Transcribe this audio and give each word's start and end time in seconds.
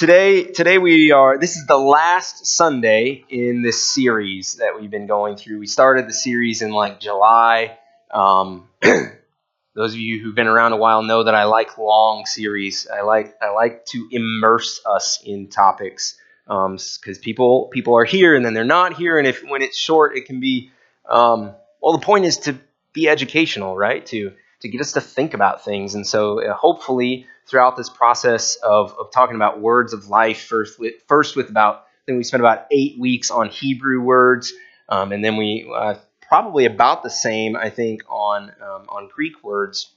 today, 0.00 0.44
today 0.44 0.78
we 0.78 1.12
are. 1.12 1.36
This 1.36 1.56
is 1.56 1.66
the 1.66 1.76
last 1.76 2.46
Sunday 2.46 3.22
in 3.28 3.60
this 3.60 3.86
series 3.86 4.54
that 4.54 4.80
we've 4.80 4.90
been 4.90 5.06
going 5.06 5.36
through. 5.36 5.58
We 5.58 5.66
started 5.66 6.08
the 6.08 6.14
series 6.14 6.62
in 6.62 6.70
like 6.70 7.00
July. 7.00 7.76
Um, 8.10 8.66
those 8.82 9.92
of 9.92 9.98
you 10.00 10.18
who've 10.18 10.34
been 10.34 10.46
around 10.46 10.72
a 10.72 10.78
while 10.78 11.02
know 11.02 11.24
that 11.24 11.34
I 11.34 11.44
like 11.44 11.76
long 11.76 12.24
series. 12.24 12.86
I 12.88 13.02
like 13.02 13.36
I 13.42 13.50
like 13.50 13.84
to 13.92 14.08
immerse 14.10 14.80
us 14.86 15.20
in 15.22 15.48
topics 15.48 16.18
because 16.46 17.18
um, 17.18 17.22
people 17.22 17.68
people 17.70 17.94
are 17.98 18.06
here 18.06 18.34
and 18.34 18.42
then 18.42 18.54
they're 18.54 18.64
not 18.64 18.94
here, 18.94 19.18
and 19.18 19.26
if 19.26 19.44
when 19.46 19.60
it's 19.60 19.76
short, 19.76 20.16
it 20.16 20.24
can 20.24 20.40
be. 20.40 20.70
Um, 21.06 21.54
well, 21.82 21.92
the 21.92 22.06
point 22.06 22.24
is 22.24 22.38
to 22.38 22.58
be 22.94 23.06
educational, 23.06 23.76
right? 23.76 24.06
To 24.06 24.32
to 24.60 24.68
get 24.68 24.80
us 24.80 24.92
to 24.92 25.00
think 25.00 25.34
about 25.34 25.64
things, 25.64 25.94
and 25.94 26.06
so 26.06 26.42
uh, 26.42 26.54
hopefully 26.54 27.26
throughout 27.46 27.76
this 27.76 27.90
process 27.90 28.56
of, 28.56 28.94
of 28.98 29.10
talking 29.10 29.36
about 29.36 29.60
words 29.60 29.92
of 29.92 30.08
life, 30.08 30.42
first 30.42 30.78
with 30.78 30.94
first 31.08 31.36
with 31.36 31.50
about 31.50 31.76
I 31.76 32.02
think 32.06 32.18
we 32.18 32.24
spent 32.24 32.42
about 32.42 32.66
eight 32.70 32.98
weeks 32.98 33.30
on 33.30 33.48
Hebrew 33.48 34.00
words, 34.00 34.52
um, 34.88 35.12
and 35.12 35.24
then 35.24 35.36
we 35.36 35.70
uh, 35.74 35.94
probably 36.28 36.64
about 36.66 37.02
the 37.02 37.10
same 37.10 37.56
I 37.56 37.70
think 37.70 38.02
on 38.08 38.50
um, 38.62 38.86
on 38.88 39.08
Greek 39.12 39.42
words, 39.42 39.92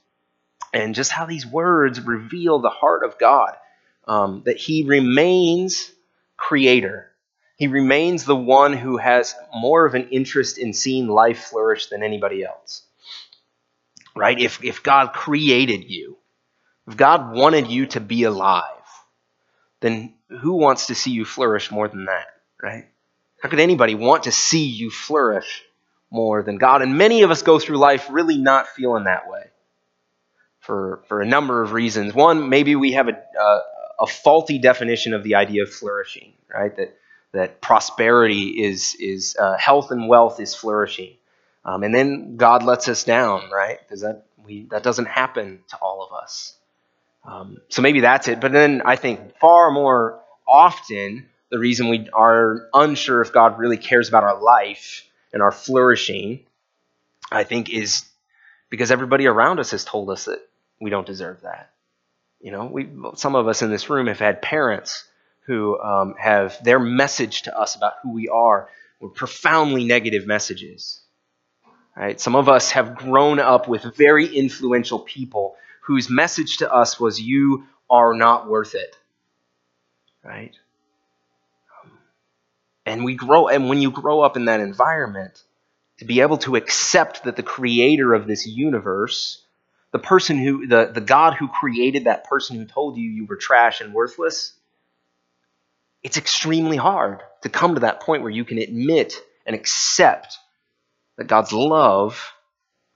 and 0.72 0.94
just 0.94 1.10
how 1.10 1.26
these 1.26 1.46
words 1.46 2.00
reveal 2.00 2.58
the 2.58 2.70
heart 2.70 3.04
of 3.04 3.18
God, 3.18 3.56
um, 4.06 4.42
that 4.46 4.56
He 4.56 4.84
remains 4.84 5.90
creator. 6.36 7.10
He 7.56 7.68
remains 7.68 8.24
the 8.24 8.34
one 8.34 8.72
who 8.72 8.96
has 8.96 9.34
more 9.54 9.86
of 9.86 9.94
an 9.94 10.08
interest 10.08 10.58
in 10.58 10.72
seeing 10.72 11.06
life 11.06 11.44
flourish 11.44 11.86
than 11.86 12.02
anybody 12.02 12.44
else. 12.44 12.82
Right? 14.14 14.38
If, 14.38 14.62
if 14.62 14.82
God 14.82 15.12
created 15.12 15.90
you, 15.90 16.16
if 16.86 16.96
God 16.96 17.34
wanted 17.34 17.68
you 17.68 17.86
to 17.86 18.00
be 18.00 18.24
alive, 18.24 18.68
then 19.80 20.14
who 20.28 20.52
wants 20.52 20.86
to 20.86 20.94
see 20.94 21.10
you 21.10 21.24
flourish 21.24 21.70
more 21.70 21.88
than 21.88 22.06
that? 22.06 22.26
Right? 22.62 22.86
How 23.42 23.48
could 23.48 23.60
anybody 23.60 23.94
want 23.94 24.24
to 24.24 24.32
see 24.32 24.66
you 24.66 24.90
flourish 24.90 25.62
more 26.10 26.42
than 26.42 26.56
God? 26.56 26.82
And 26.82 26.96
many 26.96 27.22
of 27.22 27.30
us 27.30 27.42
go 27.42 27.58
through 27.58 27.78
life 27.78 28.06
really 28.10 28.38
not 28.38 28.68
feeling 28.68 29.04
that 29.04 29.28
way 29.28 29.44
for, 30.60 31.02
for 31.08 31.20
a 31.20 31.26
number 31.26 31.62
of 31.62 31.72
reasons. 31.72 32.14
One, 32.14 32.48
maybe 32.48 32.76
we 32.76 32.92
have 32.92 33.08
a, 33.08 33.22
a, 33.38 33.60
a 34.00 34.06
faulty 34.06 34.58
definition 34.58 35.12
of 35.12 35.22
the 35.22 35.34
idea 35.34 35.62
of 35.62 35.70
flourishing, 35.70 36.32
right? 36.52 36.74
That 36.76 36.96
that 37.34 37.60
prosperity 37.60 38.62
is 38.62 38.96
is 38.98 39.36
uh, 39.38 39.56
health 39.58 39.90
and 39.90 40.08
wealth 40.08 40.40
is 40.40 40.54
flourishing, 40.54 41.16
um, 41.64 41.82
and 41.82 41.94
then 41.94 42.36
God 42.36 42.62
lets 42.62 42.88
us 42.88 43.04
down, 43.04 43.50
right? 43.50 43.78
Because 43.80 44.02
that 44.02 44.26
that 44.70 44.82
doesn't 44.82 45.06
happen 45.06 45.60
to 45.68 45.76
all 45.78 46.06
of 46.06 46.12
us. 46.22 46.54
Um, 47.24 47.58
so 47.70 47.80
maybe 47.80 48.00
that's 48.00 48.28
it. 48.28 48.40
But 48.40 48.52
then 48.52 48.82
I 48.84 48.96
think 48.96 49.38
far 49.38 49.70
more 49.70 50.20
often 50.46 51.26
the 51.50 51.58
reason 51.58 51.88
we 51.88 52.08
are 52.12 52.68
unsure 52.74 53.22
if 53.22 53.32
God 53.32 53.58
really 53.58 53.78
cares 53.78 54.08
about 54.08 54.24
our 54.24 54.42
life 54.42 55.06
and 55.32 55.42
our 55.42 55.52
flourishing, 55.52 56.44
I 57.32 57.44
think, 57.44 57.70
is 57.70 58.04
because 58.68 58.90
everybody 58.90 59.26
around 59.26 59.60
us 59.60 59.70
has 59.70 59.84
told 59.84 60.10
us 60.10 60.26
that 60.26 60.40
we 60.80 60.90
don't 60.90 61.06
deserve 61.06 61.42
that. 61.42 61.70
You 62.40 62.50
know, 62.52 62.66
we 62.66 62.88
some 63.14 63.36
of 63.36 63.48
us 63.48 63.62
in 63.62 63.70
this 63.70 63.88
room 63.88 64.08
have 64.08 64.18
had 64.18 64.42
parents 64.42 65.04
who 65.46 65.80
um, 65.80 66.14
have 66.18 66.62
their 66.62 66.78
message 66.78 67.42
to 67.42 67.58
us 67.58 67.74
about 67.74 67.94
who 68.02 68.12
we 68.12 68.28
are 68.28 68.68
were 69.00 69.08
profoundly 69.08 69.84
negative 69.84 70.26
messages. 70.26 71.00
Right? 71.96 72.20
Some 72.20 72.34
of 72.34 72.48
us 72.48 72.72
have 72.72 72.96
grown 72.96 73.38
up 73.38 73.68
with 73.68 73.96
very 73.96 74.26
influential 74.26 74.98
people 74.98 75.56
whose 75.82 76.10
message 76.10 76.58
to 76.58 76.72
us 76.72 76.98
was, 76.98 77.20
"You 77.20 77.66
are 77.88 78.14
not 78.14 78.48
worth 78.48 78.74
it." 78.74 78.96
Right? 80.24 80.56
And 82.86 83.04
we 83.04 83.14
grow, 83.14 83.48
and 83.48 83.68
when 83.68 83.80
you 83.80 83.90
grow 83.90 84.20
up 84.20 84.36
in 84.36 84.46
that 84.46 84.60
environment, 84.60 85.42
to 85.98 86.04
be 86.04 86.20
able 86.20 86.38
to 86.38 86.56
accept 86.56 87.24
that 87.24 87.36
the 87.36 87.42
creator 87.42 88.14
of 88.14 88.26
this 88.26 88.46
universe 88.46 89.44
the 89.92 89.98
person 90.00 90.36
who 90.36 90.66
the, 90.66 90.90
the 90.92 91.00
god 91.00 91.34
who 91.34 91.46
created 91.46 92.04
that 92.04 92.24
person 92.24 92.56
who 92.56 92.64
told 92.64 92.96
you 92.96 93.08
you 93.08 93.26
were 93.26 93.36
trash 93.36 93.80
and 93.80 93.94
worthless 93.94 94.52
it's 96.02 96.16
extremely 96.16 96.76
hard 96.76 97.20
to 97.42 97.48
come 97.48 97.74
to 97.74 97.80
that 97.80 98.00
point 98.00 98.22
where 98.22 98.30
you 98.30 98.44
can 98.44 98.58
admit 98.58 99.14
and 99.46 99.54
accept 99.54 100.36
that 101.16 101.26
god's 101.26 101.52
love 101.52 102.32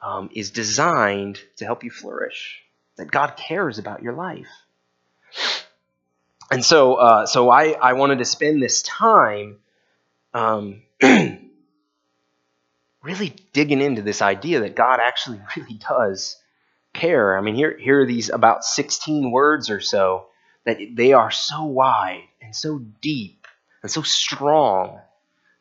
um, 0.01 0.31
is 0.33 0.51
designed 0.51 1.39
to 1.57 1.65
help 1.65 1.85
you 1.85 1.91
flourish 1.91 2.61
that 2.97 3.11
god 3.11 3.37
cares 3.37 3.79
about 3.79 4.03
your 4.03 4.15
life 4.15 4.47
and 6.51 6.65
so 6.65 6.95
uh, 6.95 7.27
so 7.27 7.51
I, 7.51 7.73
I 7.73 7.93
wanted 7.95 8.19
to 8.19 8.25
spend 8.25 8.63
this 8.63 8.83
time 8.83 9.59
um, 10.33 10.83
really 11.03 11.49
digging 13.53 13.81
into 13.81 14.03
this 14.03 14.23
idea 14.23 14.61
that 14.61 14.75
god 14.77 15.01
actually 15.01 15.41
really 15.57 15.79
does 15.89 16.37
care. 16.99 17.39
I 17.39 17.41
mean, 17.41 17.55
here, 17.55 17.77
here 17.79 18.01
are 18.01 18.07
these 18.07 18.29
about 18.29 18.65
16 18.65 19.31
words 19.31 19.71
or 19.71 19.81
so 19.81 20.27
that 20.65 20.79
they 20.95 21.13
are 21.13 21.31
so 21.31 21.65
wide 21.65 22.25
and 22.43 22.55
so 22.55 22.79
deep 23.01 23.47
and 23.83 23.91
so 23.91 24.03
strong. 24.03 25.01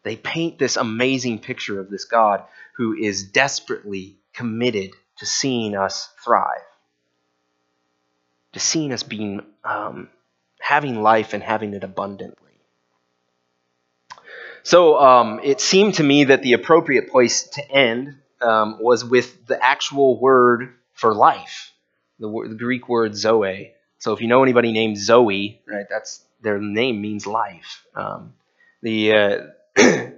They 0.07 0.15
paint 0.15 0.57
this 0.57 0.77
amazing 0.77 1.39
picture 1.39 1.81
of 1.81 1.89
this 1.89 2.05
God 2.05 2.43
who 2.77 2.95
is 2.95 3.23
desperately 3.23 4.15
committed 4.33 4.91
to 5.17 5.25
seeing 5.25 5.75
us 5.75 6.07
thrive, 6.23 6.61
to 8.53 8.59
seeing 8.61 8.93
us 8.93 9.03
being 9.03 9.41
um, 9.65 10.09
having 10.61 11.01
life 11.01 11.33
and 11.33 11.43
having 11.43 11.73
it 11.73 11.83
abundantly. 11.83 12.53
So 14.63 14.97
um, 14.97 15.41
it 15.43 15.59
seemed 15.59 15.95
to 15.95 16.03
me 16.03 16.23
that 16.25 16.41
the 16.41 16.53
appropriate 16.53 17.09
place 17.09 17.43
to 17.49 17.69
end 17.69 18.15
um, 18.39 18.77
was 18.79 19.03
with 19.03 19.45
the 19.45 19.61
actual 19.61 20.17
word 20.17 20.73
for 20.93 21.13
life. 21.13 21.73
The, 22.19 22.29
the, 22.47 22.55
Greek 22.55 22.87
word 22.87 23.13
zoe. 23.13 23.73
So 23.97 24.13
if 24.13 24.21
you 24.21 24.27
know 24.27 24.41
anybody 24.41 24.71
named 24.71 24.97
Zoe, 24.97 25.61
right, 25.67 25.85
that's 25.89 26.23
their 26.41 26.59
name 26.59 27.01
means 27.01 27.27
life. 27.27 27.85
Um, 27.93 28.33
the 28.81 29.13
uh, 29.13 29.37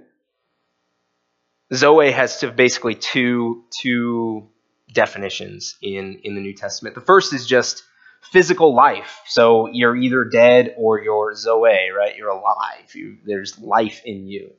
zoe 1.74 2.10
has 2.10 2.44
basically 2.56 2.94
two 2.94 3.64
two 3.70 4.48
definitions 4.92 5.76
in 5.82 6.20
in 6.24 6.34
the 6.34 6.40
New 6.40 6.54
Testament. 6.54 6.94
The 6.94 7.00
first 7.00 7.32
is 7.32 7.46
just 7.46 7.84
physical 8.22 8.74
life. 8.74 9.20
So 9.26 9.68
you're 9.72 9.96
either 9.96 10.24
dead 10.24 10.74
or 10.76 11.00
you're 11.00 11.34
zoe, 11.34 11.90
right? 11.96 12.16
You're 12.16 12.28
alive. 12.28 12.94
You, 12.94 13.18
there's 13.24 13.58
life 13.58 14.02
in 14.04 14.26
you. 14.26 14.52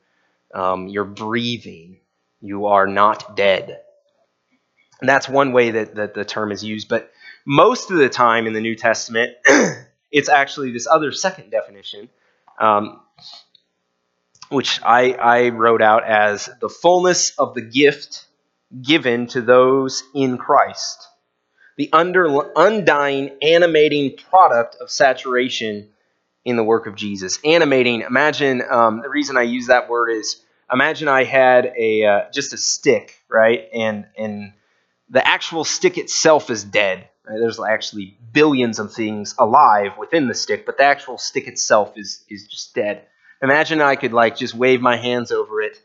Um, 0.54 0.88
you're 0.88 1.06
breathing. 1.06 2.00
You 2.42 2.68
are 2.68 2.88
not 2.88 3.36
dead. 3.36 3.82
And 5.00 5.10
that's 5.10 5.30
one 5.30 5.54
way 5.54 5.72
that, 5.72 5.96
that 5.96 6.14
the 6.14 6.26
term 6.26 6.52
is 6.52 6.64
used. 6.64 6.90
But 6.90 7.12
most 7.46 7.92
of 7.92 7.98
the 7.98 8.10
time 8.10 8.48
in 8.48 8.54
the 8.54 8.62
New 8.62 8.76
Testament, 8.76 9.36
it's 10.12 10.30
actually 10.30 10.72
this 10.72 10.88
other 10.88 11.12
second 11.12 11.50
definition, 11.50 12.10
um, 12.60 13.00
which 14.52 14.82
I, 14.84 15.14
I 15.14 15.50
wrote 15.50 15.82
out 15.82 16.04
as 16.04 16.50
the 16.60 16.68
fullness 16.70 17.32
of 17.38 17.54
the 17.54 17.62
gift 17.62 18.26
given 18.82 19.28
to 19.28 19.42
those 19.42 20.04
in 20.14 20.38
Christ. 20.38 21.08
The 21.78 21.90
under, 21.94 22.52
undying, 22.56 23.38
animating 23.42 24.18
product 24.30 24.76
of 24.82 24.92
saturation 24.92 25.90
in 26.44 26.58
the 26.58 26.64
work 26.64 26.86
of 26.86 26.96
Jesus. 26.96 27.40
Animating, 27.46 28.02
imagine, 28.02 28.62
um, 28.70 29.02
the 29.02 29.10
reason 29.10 29.38
I 29.38 29.44
use 29.44 29.68
that 29.68 29.90
word 29.90 30.10
is 30.10 30.42
imagine 30.72 31.08
I 31.08 31.24
had 31.24 31.74
a 31.78 32.04
uh, 32.04 32.22
just 32.34 32.54
a 32.54 32.58
stick, 32.58 33.24
right? 33.30 33.70
And, 33.74 34.06
and 34.18 34.52
the 35.10 35.26
actual 35.26 35.64
stick 35.64 35.98
itself 35.98 36.50
is 36.50 36.64
dead. 36.64 37.08
There's 37.26 37.60
actually 37.60 38.18
billions 38.34 38.80
of 38.80 38.94
things 38.94 39.36
alive 39.38 39.94
within 39.98 40.28
the 40.28 40.34
stick, 40.34 40.66
but 40.66 40.78
the 40.78 40.84
actual 40.84 41.18
stick 41.18 41.48
itself 41.48 41.94
is 41.96 42.26
is 42.28 42.48
just 42.48 42.76
dead. 42.76 43.08
Imagine 43.42 43.82
I 43.82 43.96
could 43.96 44.14
like 44.14 44.38
just 44.38 44.54
wave 44.54 44.82
my 44.82 44.98
hands 44.98 45.32
over 45.32 45.62
it 45.62 45.78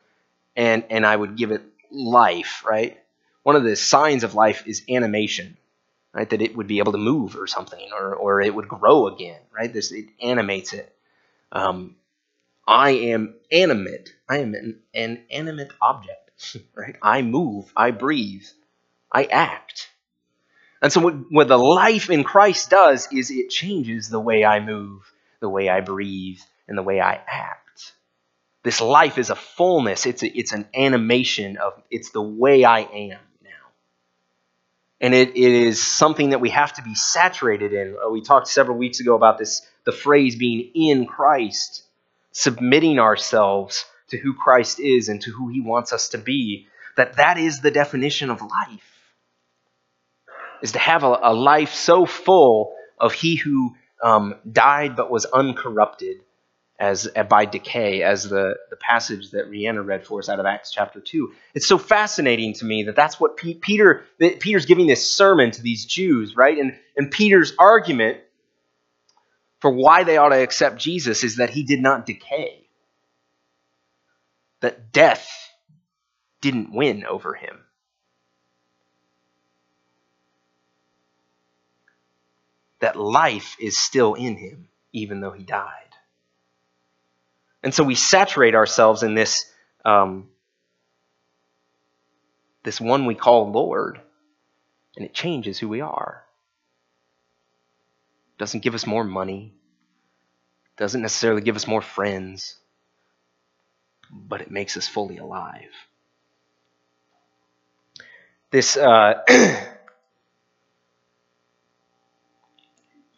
and 0.56 0.84
and 0.90 1.06
I 1.06 1.14
would 1.14 1.36
give 1.36 1.50
it 1.52 1.62
life, 1.90 2.64
right? 2.66 2.98
One 3.42 3.56
of 3.56 3.64
the 3.64 3.76
signs 3.76 4.24
of 4.24 4.34
life 4.34 4.66
is 4.66 4.82
animation, 4.88 5.56
right? 6.12 6.28
That 6.28 6.42
it 6.42 6.56
would 6.56 6.66
be 6.66 6.78
able 6.78 6.92
to 6.92 6.98
move 6.98 7.36
or 7.36 7.46
something, 7.46 7.90
or 7.92 8.14
or 8.14 8.40
it 8.40 8.54
would 8.54 8.68
grow 8.68 9.08
again, 9.08 9.40
right? 9.52 9.72
This 9.72 9.92
it 9.92 10.06
animates 10.20 10.72
it. 10.72 10.92
Um, 11.52 11.96
I 12.66 12.90
am 12.90 13.34
animate. 13.52 14.14
I 14.28 14.38
am 14.38 14.54
an, 14.54 14.80
an 14.94 15.24
animate 15.30 15.72
object, 15.80 16.56
right? 16.74 16.96
I 17.02 17.22
move. 17.22 17.72
I 17.76 17.92
breathe. 17.92 18.46
I 19.12 19.24
act. 19.24 19.90
And 20.82 20.92
so, 20.92 21.00
what, 21.00 21.14
what 21.30 21.48
the 21.48 21.58
life 21.58 22.10
in 22.10 22.24
Christ 22.24 22.70
does 22.70 23.08
is 23.12 23.30
it 23.30 23.50
changes 23.50 24.08
the 24.08 24.20
way 24.20 24.44
I 24.44 24.60
move, 24.60 25.10
the 25.40 25.48
way 25.48 25.68
I 25.68 25.80
breathe, 25.80 26.40
and 26.68 26.76
the 26.76 26.82
way 26.82 27.00
I 27.00 27.14
act. 27.14 27.92
This 28.62 28.80
life 28.80 29.16
is 29.18 29.30
a 29.30 29.36
fullness, 29.36 30.06
it's, 30.06 30.24
a, 30.24 30.26
it's 30.26 30.52
an 30.52 30.66
animation 30.74 31.56
of, 31.56 31.80
it's 31.88 32.10
the 32.10 32.20
way 32.20 32.64
I 32.64 32.80
am 32.80 33.20
now. 33.44 33.50
And 35.00 35.14
it, 35.14 35.36
it 35.36 35.52
is 35.52 35.80
something 35.80 36.30
that 36.30 36.40
we 36.40 36.50
have 36.50 36.72
to 36.72 36.82
be 36.82 36.96
saturated 36.96 37.72
in. 37.72 37.96
Uh, 38.04 38.10
we 38.10 38.22
talked 38.22 38.48
several 38.48 38.76
weeks 38.76 38.98
ago 38.98 39.14
about 39.14 39.38
this 39.38 39.64
the 39.84 39.92
phrase 39.92 40.34
being 40.34 40.72
in 40.74 41.06
Christ, 41.06 41.84
submitting 42.32 42.98
ourselves 42.98 43.84
to 44.08 44.18
who 44.18 44.34
Christ 44.34 44.80
is 44.80 45.08
and 45.08 45.20
to 45.22 45.30
who 45.30 45.46
he 45.46 45.60
wants 45.60 45.92
us 45.92 46.08
to 46.08 46.18
be, 46.18 46.66
that 46.96 47.18
that 47.18 47.38
is 47.38 47.60
the 47.60 47.70
definition 47.70 48.30
of 48.30 48.40
life. 48.40 49.12
Is 50.60 50.72
to 50.72 50.80
have 50.80 51.04
a, 51.04 51.18
a 51.22 51.32
life 51.32 51.72
so 51.72 52.04
full 52.04 52.74
of 52.98 53.12
he 53.12 53.36
who 53.36 53.76
um, 54.02 54.34
died 54.50 54.96
but 54.96 55.08
was 55.08 55.24
uncorrupted 55.24 56.16
as 56.78 57.08
uh, 57.16 57.22
by 57.22 57.46
decay, 57.46 58.02
as 58.02 58.24
the, 58.24 58.56
the 58.70 58.76
passage 58.76 59.30
that 59.30 59.50
Rihanna 59.50 59.84
read 59.84 60.06
for 60.06 60.18
us 60.18 60.28
out 60.28 60.40
of 60.40 60.46
Acts 60.46 60.70
chapter 60.70 61.00
2. 61.00 61.32
It's 61.54 61.66
so 61.66 61.78
fascinating 61.78 62.52
to 62.54 62.64
me 62.64 62.84
that 62.84 62.96
that's 62.96 63.18
what 63.18 63.36
P- 63.36 63.54
Peter, 63.54 64.04
that 64.18 64.40
Peter's 64.40 64.66
giving 64.66 64.86
this 64.86 65.10
sermon 65.10 65.50
to 65.52 65.62
these 65.62 65.86
Jews, 65.86 66.36
right? 66.36 66.58
And, 66.58 66.78
and 66.96 67.10
Peter's 67.10 67.54
argument 67.58 68.18
for 69.60 69.70
why 69.70 70.04
they 70.04 70.18
ought 70.18 70.30
to 70.30 70.42
accept 70.42 70.78
Jesus 70.78 71.24
is 71.24 71.36
that 71.36 71.50
he 71.50 71.62
did 71.62 71.80
not 71.80 72.04
decay, 72.04 72.68
that 74.60 74.92
death 74.92 75.28
didn't 76.42 76.72
win 76.72 77.06
over 77.06 77.34
him. 77.34 77.58
That 82.80 82.96
life 82.96 83.56
is 83.58 83.78
still 83.78 84.12
in 84.14 84.36
him, 84.36 84.68
even 84.92 85.20
though 85.20 85.32
he 85.32 85.42
died. 85.42 85.85
And 87.62 87.74
so 87.74 87.84
we 87.84 87.94
saturate 87.94 88.54
ourselves 88.54 89.02
in 89.02 89.14
this, 89.14 89.50
um, 89.84 90.28
this 92.62 92.80
one 92.80 93.06
we 93.06 93.14
call 93.14 93.50
Lord, 93.50 94.00
and 94.96 95.04
it 95.04 95.14
changes 95.14 95.58
who 95.58 95.68
we 95.68 95.80
are. 95.80 96.24
It 98.34 98.38
Doesn't 98.38 98.62
give 98.62 98.74
us 98.74 98.86
more 98.86 99.04
money, 99.04 99.54
It 100.66 100.76
doesn't 100.78 101.02
necessarily 101.02 101.42
give 101.42 101.56
us 101.56 101.66
more 101.66 101.82
friends, 101.82 102.56
but 104.10 104.40
it 104.40 104.50
makes 104.50 104.76
us 104.76 104.86
fully 104.88 105.18
alive. 105.18 105.70
This 108.50 108.76
uh, 108.76 109.22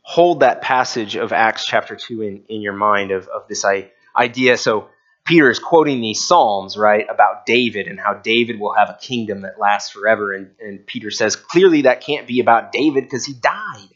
hold 0.02 0.40
that 0.40 0.62
passage 0.62 1.16
of 1.16 1.32
Acts 1.32 1.66
chapter 1.66 1.94
2 1.96 2.22
in, 2.22 2.44
in 2.48 2.60
your 2.62 2.72
mind 2.72 3.10
of, 3.10 3.28
of 3.28 3.46
this 3.48 3.64
I, 3.64 3.90
idea. 4.18 4.56
So 4.56 4.88
Peter 5.24 5.50
is 5.50 5.58
quoting 5.58 6.00
these 6.00 6.26
Psalms, 6.26 6.76
right, 6.76 7.06
about 7.08 7.46
David 7.46 7.86
and 7.86 8.00
how 8.00 8.14
David 8.14 8.58
will 8.58 8.72
have 8.72 8.88
a 8.88 8.98
kingdom 9.00 9.42
that 9.42 9.60
lasts 9.60 9.90
forever. 9.90 10.32
And, 10.32 10.50
and 10.60 10.86
Peter 10.86 11.10
says, 11.10 11.36
clearly 11.36 11.82
that 11.82 12.00
can't 12.00 12.26
be 12.26 12.40
about 12.40 12.72
David 12.72 13.04
because 13.04 13.26
he 13.26 13.34
died. 13.34 13.88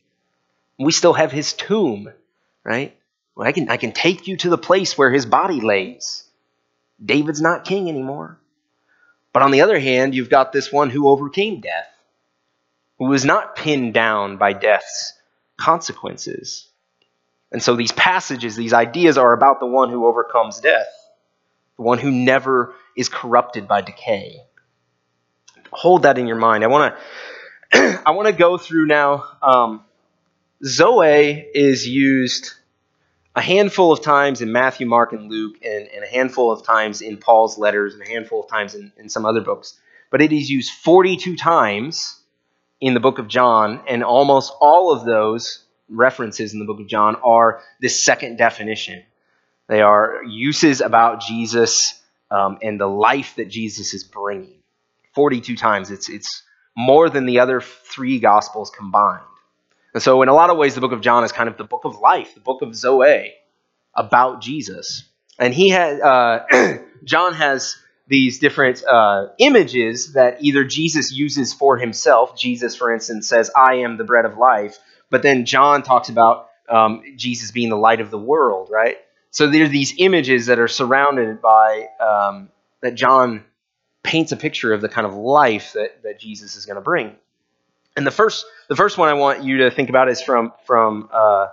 We 0.79 0.93
still 0.93 1.15
have 1.15 1.33
his 1.33 1.53
tomb, 1.53 2.13
right? 2.65 2.97
Well, 3.35 3.49
I 3.49 3.53
can, 3.53 3.71
I 3.71 3.79
can 3.79 3.93
take 3.93 4.27
you 4.29 4.37
to 4.39 4.51
the 4.51 4.59
place 4.59 4.99
where 4.99 5.11
his 5.11 5.27
body 5.27 5.61
lays. 5.61 6.25
David's 7.05 7.41
not 7.41 7.65
king 7.65 7.89
anymore. 7.89 8.39
But 9.33 9.43
on 9.43 9.51
the 9.51 9.63
other 9.63 9.79
hand, 9.79 10.15
you've 10.15 10.29
got 10.29 10.53
this 10.53 10.71
one 10.71 10.91
who 10.91 11.09
overcame 11.09 11.61
death, 11.61 11.89
who 12.99 13.07
was 13.07 13.25
not 13.25 13.57
pinned 13.57 13.95
down 13.95 14.37
by 14.37 14.53
death's 14.53 15.15
consequences. 15.57 16.69
And 17.53 17.63
so 17.63 17.77
these 17.77 17.93
passages, 17.93 18.57
these 18.57 18.73
ideas 18.73 19.19
are 19.19 19.33
about 19.33 19.61
the 19.61 19.67
one 19.67 19.91
who 19.91 20.07
overcomes 20.07 20.61
death, 20.61 20.89
the 21.77 21.83
one 21.83 21.99
who 21.99 22.11
never 22.11 22.75
is 22.97 23.11
corrupted 23.11 23.69
by 23.69 23.83
decay. 23.83 24.41
Hold 25.71 26.03
that 26.03 26.19
in 26.19 26.27
your 26.27 26.37
mind. 26.37 26.65
I 26.65 26.69
want 26.69 26.95
to 27.73 28.03
I 28.07 28.13
want 28.13 28.27
to 28.27 28.33
go 28.33 28.57
through 28.57 28.87
now. 28.87 29.25
Um, 29.43 29.85
Zoe 30.65 31.47
is 31.55 31.87
used 31.87 32.53
a 33.35 33.41
handful 33.41 33.93
of 33.93 34.03
times 34.03 34.43
in 34.43 34.53
Matthew, 34.53 34.87
Mark, 34.87 35.13
and 35.13 35.31
Luke, 35.31 35.57
and, 35.65 35.89
and, 35.89 36.05
a 36.05 36.07
handful 36.07 36.53
of 36.53 36.65
times 36.65 37.01
in 37.01 37.17
Paul's 37.17 37.57
letters, 37.59 37.95
and 37.95 38.03
a 38.03 38.09
handful 38.09 38.43
of 38.43 38.51
times 38.51 38.75
in, 38.75 38.93
in 38.99 39.09
some 39.09 39.25
other 39.25 39.41
books. 39.41 39.79
But 40.11 40.21
it 40.21 40.33
is 40.33 40.51
used 40.51 40.71
42 40.71 41.37
times 41.37 42.21
in 42.81 42.95
the 42.95 43.01
book 43.01 43.19
of 43.19 43.29
John, 43.29 43.81
and 43.89 44.05
almost 44.05 44.53
all 44.61 44.93
of 44.93 45.05
those 45.05 45.65
references 45.93 46.53
in 46.53 46.59
the 46.59 46.65
book 46.65 46.81
of 46.81 46.87
John 46.87 47.17
are 47.17 47.63
this 47.81 48.05
second 48.05 48.37
definition. 48.37 49.03
They 49.69 49.83
are 49.83 50.23
uses 50.25 50.81
about 50.81 51.21
Jesus 51.21 52.01
um, 52.31 52.59
and 52.63 52.81
the 52.81 52.87
life 52.87 53.37
that 53.37 53.49
Jesus 53.49 53.95
is 53.95 54.05
bringing. 54.05 54.63
42 55.15 55.57
times. 55.57 55.91
It's, 55.91 56.09
it's 56.09 56.43
more 56.77 57.11
than 57.11 57.27
the 57.27 57.41
other 57.41 57.61
three 57.61 58.19
Gospels 58.19 58.71
combined. 58.71 59.23
And 59.95 60.03
so, 60.03 60.23
in 60.23 60.29
a 60.29 60.35
lot 60.35 60.49
of 60.49 60.57
ways, 60.57 60.75
the 60.75 60.81
book 60.81 60.93
of 60.93 61.03
John 61.03 61.23
is 61.23 61.33
kind 61.33 61.49
of 61.49 61.59
the 61.59 61.65
book 61.65 61.85
of 61.85 61.99
life, 62.01 62.35
the 62.35 62.41
book 62.41 62.63
of 62.63 62.75
Zoe 62.75 63.35
about 63.95 64.41
Jesus. 64.41 65.05
And 65.39 65.53
he 65.53 65.69
had, 65.69 66.01
uh, 66.01 66.79
John 67.05 67.35
has 67.35 67.77
these 68.09 68.39
different 68.39 68.83
uh, 68.85 69.29
images 69.39 70.15
that 70.15 70.39
either 70.43 70.65
Jesus 70.65 71.13
uses 71.13 71.53
for 71.53 71.77
himself. 71.77 72.39
Jesus, 72.39 72.75
for 72.75 72.93
instance, 72.93 73.29
says, 73.29 73.51
I 73.55 73.77
am 73.77 73.97
the 73.97 74.05
bread 74.05 74.25
of 74.25 74.39
life. 74.39 74.79
But 75.13 75.23
then 75.23 75.45
John 75.45 75.83
talks 75.83 76.09
about 76.09 76.49
um, 76.71 77.03
Jesus 77.17 77.51
being 77.51 77.69
the 77.69 77.77
light 77.77 78.01
of 78.01 78.11
the 78.11 78.19
world, 78.19 78.71
right? 78.71 78.97
So 79.31 79.47
there 79.47 79.65
are 79.65 79.69
these 79.69 79.95
images 79.99 80.47
that 80.47 80.59
are 80.59 80.69
surrounded 80.69 81.43
by, 81.43 81.89
um, 82.01 82.49
that 82.81 82.95
John 82.95 83.45
paints 84.03 84.33
a 84.33 84.39
picture 84.39 84.73
of 84.73 84.81
the 84.81 84.89
kind 84.89 85.07
of 85.07 85.13
life 85.13 85.75
that, 85.75 86.03
that 86.03 86.19
Jesus 86.19 86.57
is 86.57 86.65
going 86.65 86.77
to 86.77 86.83
bring. 86.83 87.15
And 87.95 88.07
the 88.07 88.11
first, 88.11 88.47
the 88.71 88.75
first 88.75 88.97
one 88.97 89.11
I 89.11 89.13
want 89.13 89.45
you 89.45 89.59
to 89.59 89.71
think 89.71 89.91
about 89.91 90.09
is 90.09 90.23
from, 90.23 90.55
from 90.65 91.11
uh, 91.13 91.49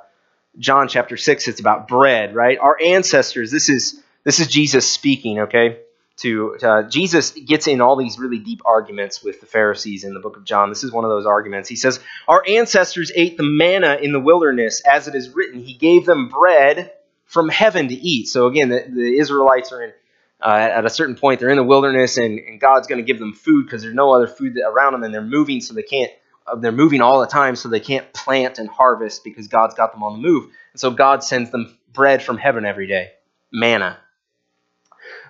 John 0.58 0.88
chapter 0.88 1.18
6. 1.18 1.50
It's 1.50 1.60
about 1.60 1.90
bread, 1.90 2.34
right? 2.34 2.58
Our 2.58 2.78
ancestors, 2.82 3.52
this 3.52 3.68
is, 3.68 4.02
this 4.24 4.40
is 4.40 4.48
Jesus 4.48 4.90
speaking, 4.90 5.40
okay? 5.42 5.80
To 6.19 6.57
uh, 6.62 6.83
Jesus 6.83 7.31
gets 7.31 7.68
in 7.68 7.81
all 7.81 7.95
these 7.95 8.19
really 8.19 8.39
deep 8.39 8.62
arguments 8.66 9.24
with 9.24 9.39
the 9.39 9.45
Pharisees 9.45 10.04
in 10.04 10.13
the 10.13 10.19
book 10.19 10.38
of 10.38 10.44
John. 10.44 10.69
This 10.69 10.83
is 10.83 10.92
one 10.92 11.06
of 11.06 11.10
those 11.10 11.25
arguments. 11.25 11.69
He 11.69 11.75
says, 11.75 12.00
Our 12.27 12.44
ancestors 12.48 13.12
ate 13.16 13.38
the 13.38 13.44
manna 13.44 13.98
in 14.01 14.12
the 14.12 14.19
wilderness, 14.19 14.81
as 14.81 15.07
it 15.07 15.16
is 15.16 15.30
written, 15.30 15.60
He 15.60 15.74
gave 15.74 16.06
them 16.06 16.30
bread 16.30 16.92
from 17.25 17.48
heaven 17.48 17.88
to 17.88 17.94
eat. 17.94 18.27
So 18.27 18.48
again, 18.48 18.69
the, 18.69 18.86
the 18.89 19.18
Israelites 19.18 19.71
are 19.71 19.83
in, 19.83 19.94
uh, 20.42 20.50
at 20.50 20.86
a 20.86 20.89
certain 20.89 21.16
point, 21.16 21.39
they're 21.39 21.50
in 21.50 21.57
the 21.57 21.63
wilderness, 21.63 22.18
and, 22.18 22.39
and 22.39 22.60
God's 22.60 22.88
going 22.88 23.00
to 23.00 23.06
give 23.06 23.19
them 23.19 23.33
food 23.33 23.65
because 23.65 23.81
there's 23.81 23.95
no 23.95 24.12
other 24.12 24.27
food 24.27 24.57
around 24.57 24.94
them, 24.94 25.04
and 25.04 25.13
they're 25.13 25.22
moving, 25.22 25.62
so 25.62 25.74
they 25.74 25.83
can't. 25.83 26.12
Uh, 26.48 26.56
they're 26.56 26.72
moving 26.72 27.01
all 27.01 27.19
the 27.19 27.27
time, 27.27 27.56
so 27.56 27.69
they 27.69 27.80
can't 27.80 28.12
plant 28.13 28.57
and 28.57 28.68
harvest 28.68 29.24
because 29.24 29.48
God's 29.48 29.75
got 29.75 29.92
them 29.92 30.04
on 30.04 30.13
the 30.13 30.27
move. 30.27 30.45
And 30.74 30.80
so 30.80 30.92
God 30.92 31.24
sends 31.24 31.51
them 31.51 31.77
bread 31.94 32.24
from 32.24 32.38
heaven 32.38 32.65
every 32.65 32.88
day, 32.88 33.12
manna. 33.51 33.98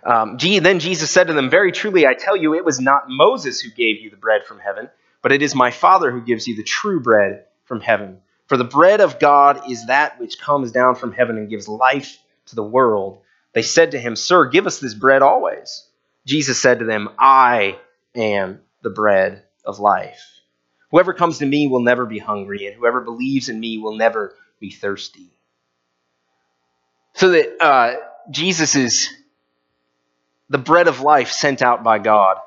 Um, 0.03 0.37
then 0.37 0.79
Jesus 0.79 1.11
said 1.11 1.27
to 1.27 1.33
them, 1.33 1.49
Very 1.49 1.71
truly, 1.71 2.07
I 2.07 2.13
tell 2.13 2.35
you, 2.35 2.55
it 2.55 2.65
was 2.65 2.79
not 2.79 3.09
Moses 3.09 3.59
who 3.59 3.69
gave 3.69 4.01
you 4.01 4.09
the 4.09 4.17
bread 4.17 4.45
from 4.45 4.59
heaven, 4.59 4.89
but 5.21 5.31
it 5.31 5.41
is 5.41 5.55
my 5.55 5.71
Father 5.71 6.11
who 6.11 6.21
gives 6.21 6.47
you 6.47 6.55
the 6.55 6.63
true 6.63 6.99
bread 6.99 7.45
from 7.65 7.81
heaven. 7.81 8.21
For 8.47 8.57
the 8.57 8.63
bread 8.63 9.01
of 9.01 9.19
God 9.19 9.69
is 9.69 9.87
that 9.87 10.19
which 10.19 10.39
comes 10.39 10.71
down 10.71 10.95
from 10.95 11.11
heaven 11.11 11.37
and 11.37 11.49
gives 11.49 11.67
life 11.67 12.17
to 12.47 12.55
the 12.55 12.63
world. 12.63 13.21
They 13.53 13.61
said 13.61 13.91
to 13.91 13.99
him, 13.99 14.15
Sir, 14.15 14.49
give 14.49 14.67
us 14.67 14.79
this 14.79 14.93
bread 14.93 15.21
always. 15.21 15.85
Jesus 16.25 16.59
said 16.59 16.79
to 16.79 16.85
them, 16.85 17.09
I 17.17 17.77
am 18.15 18.61
the 18.81 18.89
bread 18.89 19.43
of 19.65 19.79
life. 19.79 20.23
Whoever 20.91 21.13
comes 21.13 21.39
to 21.39 21.45
me 21.45 21.67
will 21.67 21.81
never 21.81 22.05
be 22.05 22.17
hungry, 22.17 22.65
and 22.65 22.75
whoever 22.75 23.01
believes 23.01 23.49
in 23.49 23.59
me 23.59 23.77
will 23.77 23.95
never 23.95 24.35
be 24.59 24.71
thirsty. 24.71 25.31
So 27.13 27.29
that 27.29 27.63
uh, 27.63 27.95
Jesus 28.31 28.75
is 28.75 29.09
the 30.49 30.57
bread 30.57 30.87
of 30.87 31.01
life 31.01 31.31
sent 31.31 31.61
out 31.61 31.83
by 31.83 31.99
God. 31.99 32.37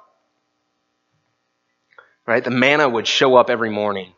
Right? 2.26 2.42
The 2.42 2.50
manna 2.50 2.88
would 2.88 3.06
show 3.06 3.36
up 3.36 3.50
every 3.50 3.70
morning. 3.70 4.12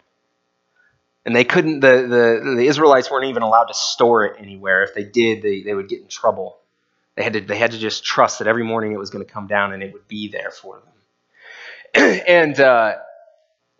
And 1.26 1.34
they 1.34 1.44
couldn't, 1.44 1.80
the, 1.80 2.02
the, 2.02 2.54
the 2.56 2.66
Israelites 2.66 3.10
weren't 3.10 3.30
even 3.30 3.42
allowed 3.42 3.64
to 3.64 3.74
store 3.74 4.24
it 4.24 4.36
anywhere. 4.38 4.82
If 4.82 4.94
they 4.94 5.04
did, 5.04 5.42
they, 5.42 5.62
they 5.62 5.74
would 5.74 5.88
get 5.88 6.02
in 6.02 6.08
trouble. 6.08 6.58
They 7.16 7.22
had, 7.22 7.32
to, 7.34 7.40
they 7.40 7.56
had 7.56 7.70
to 7.70 7.78
just 7.78 8.04
trust 8.04 8.40
that 8.40 8.48
every 8.48 8.64
morning 8.64 8.92
it 8.92 8.98
was 8.98 9.10
going 9.10 9.24
to 9.24 9.32
come 9.32 9.46
down 9.46 9.72
and 9.72 9.82
it 9.82 9.92
would 9.92 10.06
be 10.06 10.28
there 10.28 10.50
for 10.50 10.82
them. 11.94 12.22
and, 12.26 12.60
uh, 12.60 12.96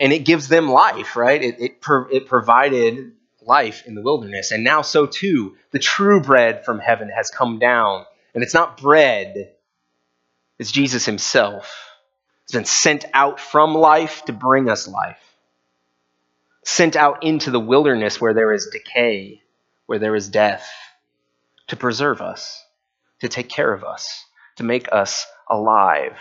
and 0.01 0.13
it 0.13 0.21
gives 0.21 0.49
them 0.49 0.71
life, 0.71 1.17
right? 1.17 1.43
It, 1.43 1.61
it, 1.61 1.79
it 2.11 2.27
provided 2.27 3.13
life 3.43 3.85
in 3.87 3.95
the 3.95 4.03
wilderness. 4.03 4.51
And 4.51 4.65
now, 4.65 4.83
so 4.83 5.07
too, 5.07 5.57
the 5.71 5.79
true 5.79 6.23
bread 6.23 6.65
from 6.65 6.79
heaven 6.79 7.11
has 7.15 7.31
come 7.31 7.59
down. 7.59 8.07
And 8.35 8.43
it's 8.43 8.55
not 8.55 8.79
bread 8.79 9.54
is 10.59 10.73
Jesus 10.73 11.05
himself. 11.05 11.91
He's 12.47 12.55
been 12.55 12.65
sent 12.65 13.05
out 13.13 13.41
from 13.41 13.75
life 13.75 14.25
to 14.27 14.33
bring 14.33 14.69
us 14.69 14.87
life. 14.87 15.21
Sent 16.63 16.97
out 16.97 17.23
into 17.23 17.51
the 17.51 17.61
wilderness 17.61 18.21
where 18.21 18.35
there 18.35 18.53
is 18.53 18.69
decay, 18.73 19.43
where 19.87 19.99
there 19.99 20.15
is 20.15 20.29
death, 20.29 20.69
to 21.69 21.77
preserve 21.77 22.21
us, 22.21 22.63
to 23.21 23.29
take 23.29 23.49
care 23.49 23.73
of 23.73 23.85
us, 23.85 24.25
to 24.57 24.65
make 24.65 24.89
us 24.93 25.27
alive. 25.49 26.19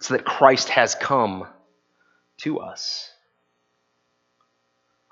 So 0.00 0.14
that 0.14 0.24
Christ 0.24 0.68
has 0.70 0.94
come 0.94 1.46
to 2.38 2.60
us. 2.60 3.10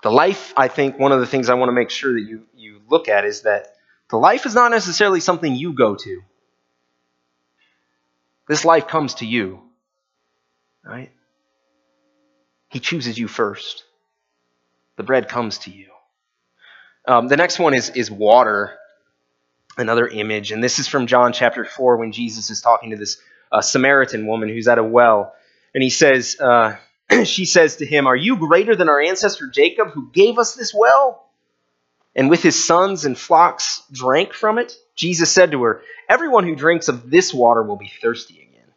The 0.03 0.11
life, 0.11 0.53
I 0.57 0.67
think, 0.67 0.99
one 0.99 1.13
of 1.13 1.21
the 1.21 1.25
things 1.25 1.49
I 1.49 1.53
want 1.53 1.69
to 1.69 1.73
make 1.73 1.89
sure 1.89 2.13
that 2.13 2.21
you, 2.21 2.43
you 2.53 2.81
look 2.89 3.07
at 3.07 3.23
is 3.23 3.43
that 3.43 3.75
the 4.09 4.17
life 4.17 4.45
is 4.45 4.53
not 4.53 4.69
necessarily 4.71 5.21
something 5.21 5.55
you 5.55 5.73
go 5.73 5.95
to. 5.95 6.21
This 8.47 8.65
life 8.65 8.87
comes 8.87 9.15
to 9.15 9.25
you. 9.25 9.61
Right? 10.85 11.11
He 12.69 12.79
chooses 12.79 13.17
you 13.17 13.27
first. 13.27 13.83
The 14.97 15.03
bread 15.03 15.29
comes 15.29 15.59
to 15.59 15.71
you. 15.71 15.87
Um, 17.07 17.27
the 17.27 17.37
next 17.37 17.59
one 17.59 17.73
is, 17.73 17.89
is 17.89 18.09
water, 18.09 18.77
another 19.77 20.07
image. 20.07 20.51
And 20.51 20.63
this 20.63 20.79
is 20.79 20.87
from 20.87 21.07
John 21.07 21.33
chapter 21.33 21.65
4 21.65 21.97
when 21.97 22.11
Jesus 22.11 22.49
is 22.49 22.61
talking 22.61 22.91
to 22.91 22.97
this 22.97 23.17
uh, 23.51 23.61
Samaritan 23.61 24.27
woman 24.27 24.49
who's 24.49 24.67
at 24.67 24.77
a 24.77 24.83
well. 24.83 25.33
And 25.73 25.83
he 25.83 25.89
says, 25.89 26.37
uh, 26.39 26.77
she 27.23 27.45
says 27.45 27.77
to 27.77 27.85
him, 27.85 28.07
Are 28.07 28.15
you 28.15 28.37
greater 28.37 28.75
than 28.75 28.89
our 28.89 29.01
ancestor 29.01 29.47
Jacob 29.47 29.91
who 29.91 30.09
gave 30.11 30.37
us 30.37 30.55
this 30.55 30.73
well? 30.73 31.22
And 32.15 32.29
with 32.29 32.43
his 32.43 32.63
sons 32.63 33.05
and 33.05 33.17
flocks 33.17 33.83
drank 33.91 34.33
from 34.33 34.59
it? 34.59 34.73
Jesus 34.95 35.31
said 35.31 35.51
to 35.51 35.63
her, 35.63 35.81
Everyone 36.07 36.45
who 36.45 36.55
drinks 36.55 36.87
of 36.87 37.09
this 37.09 37.33
water 37.33 37.63
will 37.63 37.77
be 37.77 37.91
thirsty 38.01 38.35
again. 38.35 38.71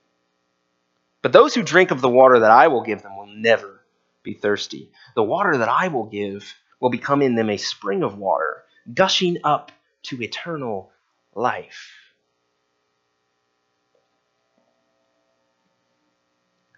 But 1.22 1.32
those 1.32 1.54
who 1.54 1.62
drink 1.62 1.90
of 1.90 2.00
the 2.00 2.08
water 2.08 2.40
that 2.40 2.50
I 2.50 2.68
will 2.68 2.82
give 2.82 3.02
them 3.02 3.16
will 3.16 3.26
never 3.26 3.80
be 4.22 4.34
thirsty. 4.34 4.90
The 5.14 5.22
water 5.22 5.58
that 5.58 5.68
I 5.68 5.88
will 5.88 6.06
give 6.06 6.54
will 6.80 6.90
become 6.90 7.20
in 7.20 7.34
them 7.34 7.50
a 7.50 7.56
spring 7.56 8.02
of 8.02 8.16
water, 8.16 8.62
gushing 8.92 9.38
up 9.44 9.72
to 10.04 10.22
eternal 10.22 10.90
life. 11.34 11.90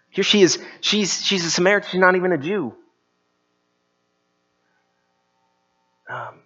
Here 0.09 0.23
she 0.23 0.41
is. 0.41 0.59
She's, 0.81 1.23
she's 1.23 1.45
a 1.45 1.51
Samaritan. 1.51 1.91
She's 1.91 1.99
not 1.99 2.15
even 2.15 2.31
a 2.31 2.37
Jew. 2.37 2.75
Um, 6.09 6.38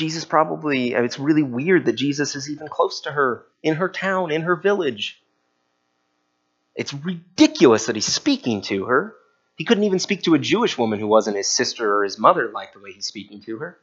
Jesus 0.00 0.24
probably, 0.24 0.94
it's 0.94 1.18
really 1.18 1.42
weird 1.42 1.84
that 1.84 1.92
Jesus 1.92 2.34
is 2.34 2.48
even 2.48 2.68
close 2.68 3.02
to 3.02 3.12
her, 3.12 3.44
in 3.62 3.74
her 3.74 3.90
town, 3.90 4.30
in 4.30 4.40
her 4.40 4.56
village. 4.56 5.22
It's 6.74 6.94
ridiculous 6.94 7.84
that 7.84 7.96
he's 7.96 8.06
speaking 8.06 8.62
to 8.62 8.86
her. 8.86 9.14
He 9.56 9.66
couldn't 9.66 9.84
even 9.84 9.98
speak 9.98 10.22
to 10.22 10.32
a 10.32 10.38
Jewish 10.38 10.78
woman 10.78 10.98
who 10.98 11.06
wasn't 11.06 11.36
his 11.36 11.50
sister 11.50 11.98
or 11.98 12.04
his 12.04 12.18
mother 12.18 12.48
like 12.48 12.72
the 12.72 12.80
way 12.80 12.92
he's 12.92 13.04
speaking 13.04 13.42
to 13.42 13.58
her. 13.58 13.78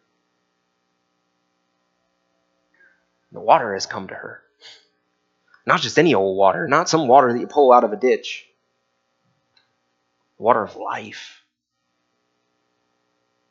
The 3.32 3.40
water 3.40 3.76
has 3.76 3.86
come 3.86 4.08
to 4.08 4.16
her. 4.16 4.42
Not 5.68 5.82
just 5.82 6.00
any 6.00 6.16
old 6.16 6.36
water, 6.36 6.68
not 6.68 6.90
some 6.90 7.08
water 7.08 7.32
that 7.32 7.40
you 7.40 7.46
pull 7.46 7.72
out 7.72 7.84
of 7.84 7.94
a 7.94 7.96
ditch. 7.96 8.48
Water 10.40 10.64
of 10.64 10.76
life. 10.78 11.44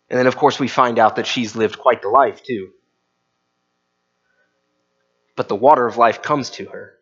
And 0.09 0.19
then, 0.19 0.27
of 0.27 0.37
course, 0.37 0.61
we 0.61 0.69
find 0.69 0.99
out 0.99 1.17
that 1.17 1.27
she's 1.27 1.57
lived 1.57 1.79
quite 1.79 2.03
the 2.03 2.09
life, 2.09 2.43
too. 2.43 2.71
But 5.35 5.49
the 5.49 5.57
water 5.57 5.87
of 5.87 5.97
life 5.97 6.23
comes 6.23 6.51
to 6.51 6.67
her. 6.67 6.95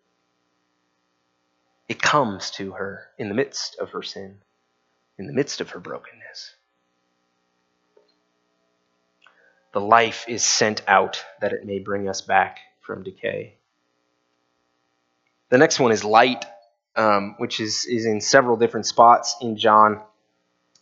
It 1.89 2.01
comes 2.01 2.51
to 2.53 2.73
her 2.73 3.09
in 3.19 3.29
the 3.29 3.35
midst 3.35 3.79
of 3.79 3.91
her 3.91 4.03
sin, 4.03 4.39
in 5.19 5.27
the 5.27 5.33
midst 5.33 5.61
of 5.61 5.71
her 5.71 5.81
brokenness. 5.81 6.55
The 9.73 9.81
life 9.81 10.25
is 10.29 10.43
sent 10.43 10.83
out 10.89 11.23
that 11.41 11.53
it 11.53 11.67
may 11.67 11.81
bring 11.81 12.09
us 12.09 12.23
back 12.23 12.59
from 12.81 13.03
decay. 13.03 13.57
The 15.51 15.59
next 15.59 15.79
one 15.79 15.93
is 15.93 16.05
light, 16.05 16.47
um, 16.97 17.35
which 17.39 17.61
is, 17.61 17.85
is 17.85 18.07
in 18.07 18.21
several 18.21 18.57
different 18.57 18.87
spots 18.87 19.37
in 19.41 19.57
John. 19.57 20.01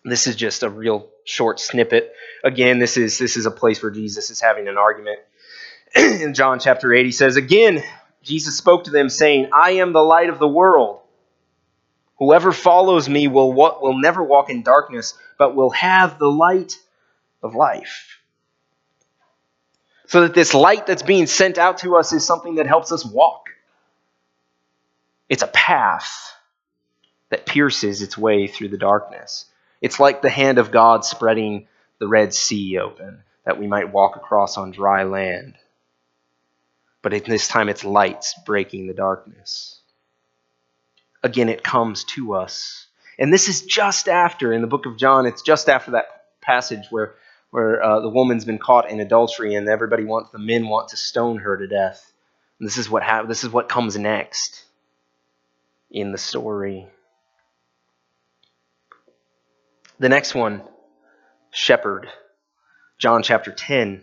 This 0.05 0.27
is 0.27 0.37
just 0.37 0.63
a 0.63 0.69
real 0.69 1.09
short 1.25 1.61
snippet. 1.61 2.13
Again, 2.43 2.79
this 2.79 2.97
is 2.97 3.19
this 3.19 3.37
is 3.37 3.47
a 3.47 3.51
place 3.51 3.83
where 3.83 3.93
Jesus 3.93 4.31
is 4.31 4.41
having 4.41 4.67
an 4.69 4.77
argument. 4.77 5.21
in 5.95 6.35
John 6.35 6.59
chapter 6.59 6.93
8, 6.93 7.05
he 7.05 7.13
says, 7.13 7.37
Again, 7.37 7.83
Jesus 8.23 8.57
spoke 8.57 8.85
to 8.85 8.91
them, 8.91 9.09
saying, 9.09 9.51
I 9.53 9.73
am 9.73 9.93
the 9.93 10.03
light 10.03 10.31
of 10.31 10.39
the 10.39 10.49
world. 10.49 11.01
Whoever 12.19 12.53
follows 12.53 13.09
me 13.09 13.29
will, 13.29 13.53
will 13.53 13.99
never 13.99 14.23
walk 14.23 14.49
in 14.49 14.63
darkness, 14.63 15.15
but 15.39 15.55
will 15.55 15.71
have 15.71 16.19
the 16.19 16.31
light 16.31 16.79
of 17.43 17.55
life. 17.55 18.21
So 20.07 20.23
that 20.23 20.35
this 20.35 20.55
light 20.55 20.87
that's 20.87 21.03
being 21.03 21.27
sent 21.27 21.59
out 21.59 21.79
to 21.79 21.97
us 21.97 22.13
is 22.13 22.25
something 22.25 22.57
that 22.57 22.67
helps 22.67 22.93
us 22.93 23.05
walk. 23.05 23.49
It's 25.29 25.43
a 25.43 25.49
path 25.49 26.33
that 27.31 27.47
pierces 27.47 28.03
its 28.03 28.17
way 28.17 28.47
through 28.47 28.69
the 28.69 28.79
darkness. 28.79 29.47
It's 29.83 30.01
like 30.01 30.23
the 30.23 30.31
hand 30.31 30.59
of 30.59 30.71
God 30.71 31.05
spreading 31.05 31.67
the 31.99 32.09
Red 32.09 32.33
Sea 32.33 32.79
open 32.79 33.23
that 33.45 33.59
we 33.59 33.67
might 33.67 33.93
walk 33.93 34.17
across 34.17 34.57
on 34.57 34.71
dry 34.71 35.03
land. 35.03 35.55
But 37.03 37.13
in 37.13 37.25
this 37.25 37.49
time, 37.49 37.69
it's 37.69 37.85
lights 37.85 38.35
breaking 38.47 38.87
the 38.87 38.95
darkness. 38.95 39.81
Again, 41.25 41.49
it 41.49 41.65
comes 41.65 42.05
to 42.05 42.35
us. 42.35 42.87
And 43.19 43.33
this 43.33 43.49
is 43.49 43.63
just 43.63 44.09
after, 44.09 44.53
in 44.53 44.61
the 44.61 44.69
book 44.69 44.87
of 44.87 44.97
John, 44.97 45.27
it's 45.27 45.43
just 45.43 45.69
after 45.69 45.93
that 45.93 46.07
passage 46.41 46.87
where, 46.91 47.15
where 47.51 47.83
uh, 47.83 48.01
the 48.01 48.09
woman's 48.09 48.45
been 48.45 48.59
caught 48.59 48.89
in 48.89 49.01
adultery 49.01 49.57
and 49.57 49.69
everybody 49.69 50.05
wants, 50.05 50.31
the 50.31 50.39
men 50.39 50.69
want 50.69 50.89
to 50.89 50.97
stone 50.97 51.39
her 51.39 51.57
to 51.57 51.67
death. 51.67 52.13
And 52.59 52.69
this 52.69 52.79
is 52.79 52.89
what, 52.89 53.03
ha- 53.03 53.25
this 53.25 53.43
is 53.43 53.51
what 53.51 53.69
comes 53.69 53.99
next 53.99 54.65
in 55.91 56.13
the 56.13 56.19
story. 56.19 56.87
The 59.99 60.09
next 60.09 60.35
one, 60.35 60.63
shepherd. 61.51 62.09
John 62.99 63.23
chapter 63.23 63.53
10. 63.53 64.03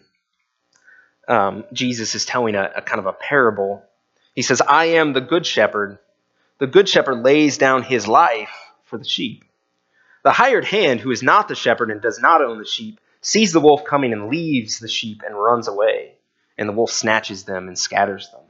Um, 1.28 1.66
Jesus 1.74 2.16
is 2.16 2.26
telling 2.26 2.56
a, 2.56 2.72
a 2.78 2.82
kind 2.82 3.00
of 3.00 3.06
a 3.06 3.14
parable. 3.14 3.84
He 4.36 4.42
says, 4.42 4.62
I 4.62 4.86
am 4.86 5.14
the 5.14 5.22
good 5.22 5.46
shepherd. 5.46 6.00
The 6.60 6.68
good 6.68 6.90
shepherd 6.90 7.24
lays 7.24 7.58
down 7.58 7.84
his 7.84 8.08
life 8.08 8.52
for 8.84 8.98
the 8.98 9.08
sheep. 9.08 9.46
The 10.24 10.32
hired 10.32 10.66
hand, 10.66 11.00
who 11.00 11.12
is 11.12 11.24
not 11.24 11.48
the 11.48 11.56
shepherd 11.56 11.92
and 11.92 12.02
does 12.02 12.20
not 12.20 12.42
own 12.42 12.58
the 12.58 12.66
sheep, 12.66 13.00
sees 13.22 13.54
the 13.54 13.62
wolf 13.62 13.86
coming 13.86 14.12
and 14.12 14.30
leaves 14.30 14.80
the 14.80 14.88
sheep 14.88 15.22
and 15.26 15.36
runs 15.36 15.68
away, 15.68 16.16
and 16.58 16.68
the 16.68 16.74
wolf 16.74 16.92
snatches 16.92 17.44
them 17.44 17.68
and 17.68 17.78
scatters 17.78 18.30
them. 18.32 18.42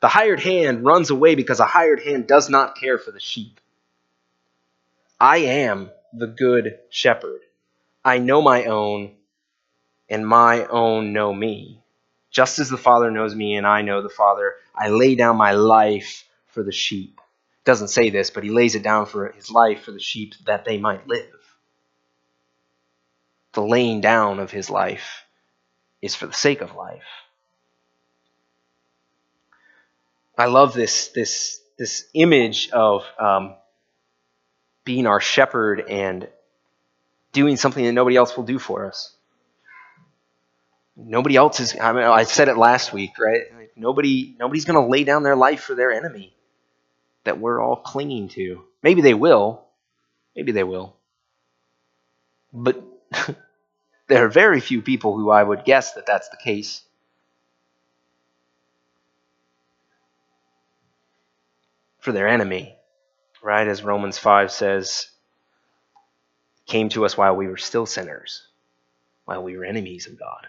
The 0.00 0.08
hired 0.08 0.40
hand 0.40 0.84
runs 0.84 1.10
away 1.10 1.34
because 1.34 1.60
a 1.60 1.66
hired 1.66 2.02
hand 2.02 2.26
does 2.26 2.48
not 2.48 2.76
care 2.76 2.98
for 2.98 3.12
the 3.12 3.20
sheep. 3.20 3.60
I 5.20 5.38
am 5.38 5.90
the 6.12 6.26
good 6.26 6.78
shepherd. 6.90 7.40
I 8.04 8.18
know 8.18 8.42
my 8.42 8.64
own, 8.64 9.16
and 10.08 10.26
my 10.26 10.64
own 10.66 11.12
know 11.12 11.32
me. 11.32 11.82
Just 12.30 12.58
as 12.58 12.70
the 12.70 12.76
Father 12.76 13.10
knows 13.10 13.34
me, 13.34 13.56
and 13.56 13.66
I 13.66 13.82
know 13.82 14.02
the 14.02 14.08
Father, 14.08 14.54
I 14.74 14.88
lay 14.88 15.14
down 15.14 15.36
my 15.36 15.52
life 15.52 16.24
for 16.46 16.62
the 16.62 16.72
sheep. 16.72 17.20
Doesn't 17.64 17.88
say 17.88 18.10
this, 18.10 18.30
but 18.30 18.44
he 18.44 18.50
lays 18.50 18.74
it 18.74 18.82
down 18.82 19.06
for 19.06 19.30
his 19.30 19.50
life 19.50 19.82
for 19.82 19.90
the 19.92 20.00
sheep 20.00 20.34
that 20.46 20.64
they 20.64 20.78
might 20.78 21.06
live. 21.06 21.26
The 23.52 23.62
laying 23.62 24.00
down 24.00 24.38
of 24.38 24.50
his 24.50 24.70
life 24.70 25.24
is 26.00 26.14
for 26.14 26.26
the 26.26 26.32
sake 26.32 26.60
of 26.60 26.74
life. 26.74 27.02
I 30.38 30.46
love 30.46 30.72
this 30.72 31.08
this 31.08 31.60
this 31.76 32.08
image 32.14 32.70
of 32.70 33.04
um, 33.18 33.56
being 34.90 35.06
our 35.06 35.20
shepherd 35.20 35.84
and 35.88 36.28
doing 37.30 37.56
something 37.56 37.84
that 37.84 37.92
nobody 37.92 38.16
else 38.16 38.36
will 38.36 38.42
do 38.42 38.58
for 38.58 38.86
us. 38.86 39.14
Nobody 40.96 41.36
else 41.36 41.60
is. 41.60 41.76
I, 41.80 41.92
mean, 41.92 42.02
I 42.02 42.24
said 42.24 42.48
it 42.48 42.56
last 42.56 42.92
week, 42.92 43.12
right? 43.20 43.42
Nobody, 43.76 44.34
nobody's 44.36 44.64
going 44.64 44.82
to 44.82 44.90
lay 44.90 45.04
down 45.04 45.22
their 45.22 45.36
life 45.36 45.60
for 45.60 45.76
their 45.76 45.92
enemy 45.92 46.34
that 47.22 47.38
we're 47.38 47.62
all 47.62 47.76
clinging 47.76 48.30
to. 48.30 48.64
Maybe 48.82 49.00
they 49.00 49.14
will. 49.14 49.64
Maybe 50.34 50.50
they 50.50 50.64
will. 50.64 50.96
But 52.52 52.82
there 54.08 54.24
are 54.24 54.28
very 54.28 54.58
few 54.58 54.82
people 54.82 55.16
who 55.16 55.30
I 55.30 55.40
would 55.40 55.64
guess 55.64 55.92
that 55.92 56.04
that's 56.04 56.30
the 56.30 56.36
case. 56.36 56.82
For 62.00 62.10
their 62.10 62.26
enemy 62.26 62.74
right? 63.42 63.66
As 63.66 63.82
Romans 63.82 64.18
5 64.18 64.50
says, 64.50 65.08
came 66.66 66.88
to 66.90 67.04
us 67.04 67.16
while 67.16 67.34
we 67.34 67.48
were 67.48 67.56
still 67.56 67.86
sinners, 67.86 68.46
while 69.24 69.42
we 69.42 69.56
were 69.56 69.64
enemies 69.64 70.06
of 70.06 70.18
God. 70.18 70.46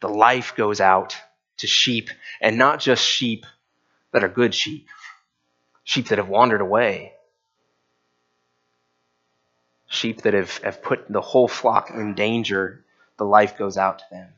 The 0.00 0.08
life 0.08 0.54
goes 0.56 0.80
out 0.80 1.16
to 1.58 1.66
sheep, 1.66 2.10
and 2.40 2.58
not 2.58 2.80
just 2.80 3.04
sheep 3.04 3.46
that 4.12 4.24
are 4.24 4.28
good 4.28 4.54
sheep, 4.54 4.88
sheep 5.84 6.08
that 6.08 6.18
have 6.18 6.28
wandered 6.28 6.60
away, 6.60 7.12
sheep 9.88 10.22
that 10.22 10.34
have, 10.34 10.56
have 10.58 10.82
put 10.82 11.10
the 11.10 11.20
whole 11.20 11.48
flock 11.48 11.90
in 11.90 12.14
danger. 12.14 12.84
The 13.18 13.24
life 13.24 13.56
goes 13.58 13.76
out 13.76 13.98
to 14.00 14.04
them. 14.10 14.28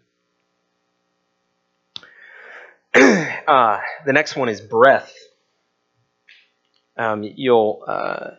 Uh, 3.46 3.78
the 4.06 4.12
next 4.14 4.36
one 4.36 4.48
is 4.48 4.62
breath 4.62 5.14
um, 6.96 7.22
you'll 7.22 7.82
uh, 7.86 8.30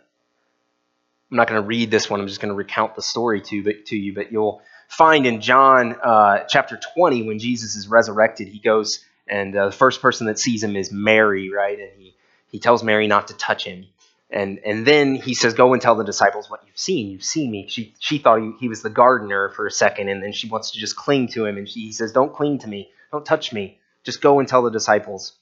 I'm 1.31 1.37
not 1.37 1.47
going 1.47 1.61
to 1.61 1.67
read 1.67 1.91
this 1.91 2.09
one. 2.09 2.21
I'm 2.21 2.27
just 2.27 2.39
going 2.39 2.49
to 2.53 2.55
recount 2.55 2.95
the 2.95 3.01
story 3.01 3.41
to, 3.41 3.73
to 3.87 3.95
you. 3.95 4.13
But 4.13 4.31
you'll 4.31 4.61
find 4.87 5.25
in 5.25 5.41
John 5.41 5.95
uh, 6.01 6.45
chapter 6.47 6.79
20, 6.95 7.23
when 7.23 7.39
Jesus 7.39 7.75
is 7.75 7.87
resurrected, 7.87 8.47
he 8.47 8.59
goes, 8.59 9.03
and 9.27 9.55
uh, 9.55 9.65
the 9.65 9.71
first 9.71 10.01
person 10.01 10.27
that 10.27 10.37
sees 10.37 10.63
him 10.63 10.75
is 10.75 10.91
Mary, 10.91 11.49
right? 11.51 11.77
And 11.77 11.89
he, 11.97 12.15
he 12.51 12.59
tells 12.59 12.83
Mary 12.83 13.07
not 13.07 13.27
to 13.29 13.33
touch 13.33 13.65
him. 13.65 13.87
And, 14.29 14.59
and 14.65 14.85
then 14.85 15.15
he 15.15 15.33
says, 15.33 15.53
Go 15.53 15.73
and 15.73 15.81
tell 15.81 15.95
the 15.95 16.03
disciples 16.03 16.49
what 16.49 16.63
you've 16.65 16.77
seen. 16.77 17.09
You've 17.09 17.23
seen 17.23 17.51
me. 17.51 17.67
She, 17.69 17.93
she 17.99 18.17
thought 18.17 18.41
he, 18.41 18.51
he 18.59 18.69
was 18.69 18.81
the 18.81 18.89
gardener 18.89 19.49
for 19.49 19.67
a 19.67 19.71
second, 19.71 20.09
and 20.09 20.21
then 20.21 20.31
she 20.31 20.47
wants 20.47 20.71
to 20.71 20.79
just 20.79 20.95
cling 20.95 21.27
to 21.29 21.45
him. 21.45 21.57
And 21.57 21.67
she, 21.67 21.81
he 21.81 21.91
says, 21.91 22.11
Don't 22.11 22.33
cling 22.33 22.59
to 22.59 22.67
me. 22.67 22.91
Don't 23.11 23.25
touch 23.25 23.51
me. 23.53 23.79
Just 24.03 24.21
go 24.21 24.39
and 24.39 24.47
tell 24.47 24.61
the 24.61 24.71
disciples. 24.71 25.33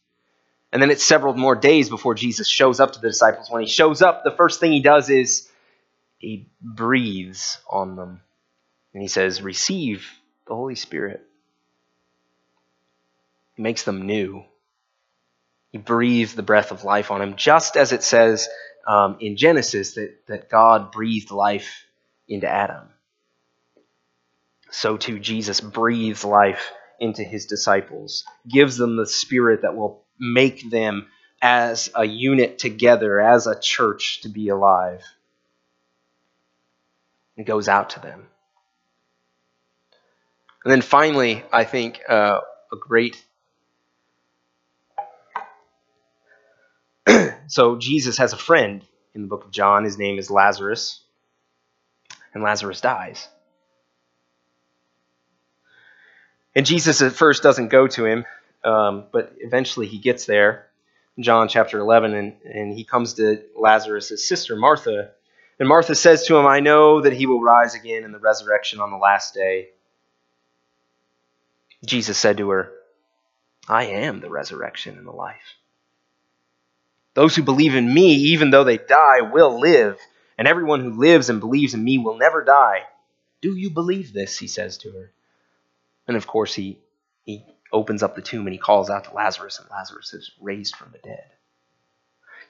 And 0.74 0.82
then 0.82 0.89
it's 0.89 1.06
several 1.06 1.36
more 1.36 1.56
days 1.56 1.88
before 1.88 2.15
Jesus 2.15 2.50
shows 2.50 2.80
up 2.80 2.94
to 2.94 3.00
the 3.00 3.10
disciples. 3.10 3.48
When 3.51 3.62
he 3.62 3.70
shows 3.70 4.01
up, 4.01 4.24
the 4.24 4.36
first 4.36 4.60
thing 4.60 4.72
he 4.72 4.82
does 4.82 5.08
is 5.08 5.48
he 6.18 6.50
breathes 6.60 7.60
on 7.70 7.96
them. 7.96 8.22
And 8.92 9.03
he 9.03 9.08
says, 9.08 9.39
Receive 9.39 10.10
the 10.48 10.56
Holy 10.56 10.74
Spirit. 10.74 11.22
He 13.53 13.62
makes 13.62 13.84
them 13.84 14.08
new. 14.08 14.46
He 15.72 15.77
breathes 15.77 16.34
the 16.34 16.42
breath 16.42 16.72
of 16.72 16.84
life 16.84 17.12
on 17.12 17.20
them, 17.20 17.36
just 17.36 17.77
as 17.77 17.92
it 17.92 18.01
says 18.01 18.50
um, 18.88 19.18
in 19.20 19.38
Genesis 19.38 19.94
that, 19.94 20.25
that 20.27 20.50
God 20.50 20.92
breathed 20.92 21.30
life 21.30 21.86
into 22.27 22.50
Adam. 22.50 22.89
So 24.72 24.98
too, 24.98 25.20
Jesus 25.20 25.62
breathes 25.62 26.25
life 26.25 26.72
into 27.00 27.24
his 27.24 27.46
disciples, 27.46 28.25
gives 28.50 28.75
them 28.77 28.96
the 28.96 29.06
Spirit 29.06 29.62
that 29.62 29.75
will 29.75 30.02
make 30.24 30.70
them 30.70 31.08
as 31.42 31.92
a 31.94 32.06
unit 32.06 32.58
together, 32.58 33.20
as 33.20 33.48
a 33.48 33.60
church, 33.60 34.22
to 34.22 34.30
be 34.30 34.48
alive. 34.48 35.03
It 37.36 37.46
goes 37.46 37.68
out 37.68 37.92
to 37.92 38.00
them. 38.00 38.27
And 40.63 40.72
then 40.72 40.82
finally, 40.82 41.44
I 41.51 41.65
think 41.65 42.00
uh, 42.08 42.39
a 42.72 42.75
great. 42.77 43.22
so 47.48 47.75
Jesus 47.77 48.18
has 48.20 48.32
a 48.32 48.38
friend 48.38 48.82
in 49.13 49.24
the 49.24 49.27
book 49.27 49.44
of 49.44 49.51
John. 49.51 49.84
His 49.84 49.98
name 49.98 50.18
is 50.18 50.32
Lazarus. 50.32 51.01
And 52.34 52.44
Lazarus 52.44 52.80
dies. 52.80 53.27
And 56.56 56.65
Jesus 56.65 57.01
at 57.01 57.12
first 57.12 57.44
doesn't 57.44 57.70
go 57.70 57.88
to 57.88 58.06
him, 58.06 58.25
um, 58.63 59.05
but 59.12 59.34
eventually 59.39 59.88
he 59.88 59.98
gets 59.98 60.25
there. 60.25 60.67
John 61.20 61.48
chapter 61.48 61.79
11, 61.79 62.13
and, 62.13 62.34
and 62.43 62.74
he 62.74 62.84
comes 62.84 63.15
to 63.15 63.43
Lazarus' 63.55 64.27
sister, 64.27 64.55
Martha. 64.55 65.12
And 65.60 65.70
Martha 65.70 65.93
says 65.93 66.25
to 66.25 66.38
him, 66.38 66.48
I 66.48 66.60
know 66.60 67.01
that 67.01 67.13
he 67.13 67.27
will 67.27 67.41
rise 67.41 67.75
again 67.75 68.03
in 68.03 68.12
the 68.12 68.20
resurrection 68.20 68.79
on 68.79 68.89
the 68.89 68.98
last 68.98 69.34
day. 69.34 69.70
Jesus 71.86 72.17
said 72.17 72.38
to 72.38 72.50
her, 72.50 72.72
I 73.67 73.86
am 73.86 74.20
the 74.20 74.29
resurrection 74.29 74.98
and 74.98 75.05
the 75.05 75.12
life. 75.12 75.58
Those 77.13 77.36
who 77.36 77.43
believe 77.43 77.75
in 77.75 77.93
me, 77.93 78.13
even 78.15 78.50
though 78.50 78.63
they 78.63 78.77
die, 78.77 79.22
will 79.22 79.60
live, 79.60 80.00
and 80.38 80.48
everyone 80.48 80.82
who 80.82 81.00
lives 81.00 81.29
and 81.29 81.39
believes 81.39 81.75
in 81.75 81.84
me 81.84 82.00
will 82.00 82.17
never 82.17 82.43
die. 82.43 82.84
Do 83.41 83.55
you 83.55 83.70
believe 83.70 84.13
this? 84.13 84.38
He 84.38 84.48
says 84.48 84.79
to 84.79 84.91
her. 84.91 85.12
And 86.08 86.17
of 86.17 86.25
course, 86.25 86.55
he, 86.55 86.79
he 87.24 87.46
opens 87.74 88.03
up 88.03 88.15
the 88.15 88.22
tomb 88.22 88.46
and 88.48 88.53
he 88.53 88.60
calls 88.60 88.89
out 88.89 89.06
to 89.06 89.13
Lazarus, 89.13 89.60
and 89.60 89.70
Lazarus 89.70 90.13
is 90.13 90.32
raised 90.39 90.75
from 90.75 90.92
the 90.92 91.00
dead. 91.00 91.25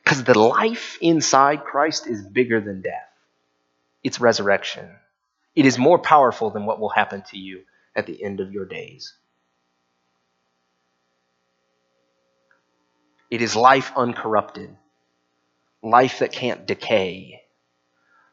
Because 0.04 0.24
the 0.24 0.38
life 0.38 0.98
inside 1.02 1.64
Christ 1.64 2.08
is 2.08 2.22
bigger 2.22 2.60
than 2.62 2.82
death, 2.82 3.10
it's 4.04 4.20
resurrection. 4.20 4.90
It 5.56 5.66
is 5.66 5.78
more 5.78 6.00
powerful 6.00 6.50
than 6.50 6.66
what 6.66 6.80
will 6.80 6.90
happen 6.90 7.24
to 7.30 7.38
you 7.38 7.62
at 7.96 8.06
the 8.06 8.24
end 8.24 8.40
of 8.40 8.52
your 8.52 8.66
days. 8.66 9.14
It 13.30 13.42
is 13.42 13.56
life 13.56 13.92
uncorrupted, 13.96 14.76
life 15.82 16.20
that 16.20 16.32
can't 16.32 16.66
decay, 16.68 17.44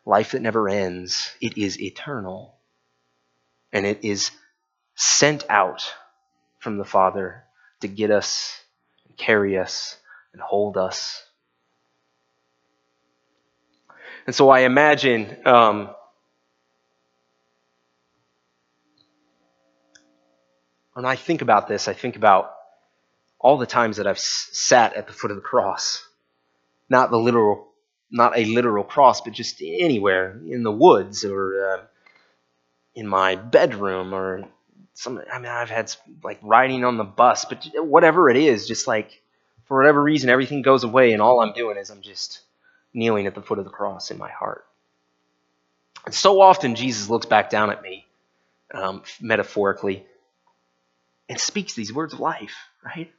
life 0.05 0.33
that 0.33 0.43
never 0.43 0.69
ends. 0.69 1.31
It 1.41 1.57
is 1.57 1.81
eternal. 1.81 2.55
And 3.73 3.87
it 3.87 4.05
is 4.05 4.31
sent 4.95 5.45
out 5.49 5.95
from 6.61 6.77
the 6.77 6.85
Father 6.85 7.45
to 7.81 7.89
get 7.89 8.11
us, 8.11 8.63
carry 9.17 9.59
us, 9.59 9.97
and 10.33 10.41
hold 10.41 10.77
us. 10.77 11.25
And 14.27 14.35
so 14.35 14.51
I 14.51 14.61
imagine 14.61 15.37
um, 15.47 15.91
when 20.93 21.05
I 21.05 21.17
think 21.17 21.43
about 21.43 21.67
this, 21.67 21.89
I 21.89 21.95
think 21.95 22.17
about 22.17 22.55
all 23.39 23.57
the 23.57 23.67
times 23.67 23.97
that 23.97 24.07
I've 24.07 24.19
sat 24.19 24.95
at 24.95 25.07
the 25.07 25.13
foot 25.13 25.31
of 25.31 25.37
the 25.39 25.43
cross. 25.43 26.07
Not 26.91 27.11
the 27.11 27.19
literal, 27.19 27.69
not 28.11 28.37
a 28.37 28.45
literal 28.45 28.85
cross, 28.85 29.23
but 29.23 29.33
just 29.33 29.63
anywhere 29.63 30.39
in 30.47 30.63
the 30.63 30.71
woods 30.71 31.25
or 31.25 31.73
uh, 31.73 31.81
in 32.95 33.07
my 33.07 33.37
bedroom 33.37 34.15
or 34.15 34.45
some. 34.95 35.21
I 35.33 35.39
mean, 35.39 35.51
I've 35.51 35.71
had 35.71 35.95
like 36.23 36.39
riding 36.43 36.85
on 36.85 36.97
the 36.97 37.05
bus, 37.05 37.45
but 37.45 37.67
whatever 37.77 38.29
it 38.29 38.37
is, 38.37 38.67
just 38.67 38.87
like 38.87 39.23
for 39.67 39.77
whatever 39.77 40.03
reason, 40.03 40.31
everything 40.31 40.63
goes 40.63 40.85
away, 40.85 41.13
and 41.13 41.23
all 41.23 41.41
I'm 41.41 41.53
doing 41.53 41.77
is 41.77 41.91
I'm 41.91 42.03
just 42.03 42.41
kneeling 42.93 43.27
at 43.27 43.35
the 43.35 43.43
foot 43.43 43.59
of 43.59 43.65
the 43.65 43.71
cross 43.71 44.11
in 44.11 44.19
my 44.19 44.31
heart. 44.31 44.65
And 46.05 46.15
so 46.15 46.41
often, 46.41 46.75
Jesus 46.75 47.09
looks 47.09 47.27
back 47.27 47.51
down 47.51 47.71
at 47.71 47.83
me, 47.83 48.07
um, 48.73 49.03
metaphorically, 49.21 50.05
and 51.29 51.39
speaks 51.39 51.75
these 51.75 51.93
words 51.93 52.15
of 52.15 52.21
life, 52.21 52.57
right? 52.85 53.11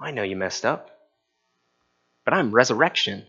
I 0.00 0.10
know 0.10 0.22
you 0.22 0.36
messed 0.36 0.64
up, 0.64 0.90
but 2.24 2.34
I'm 2.34 2.52
resurrection. 2.52 3.24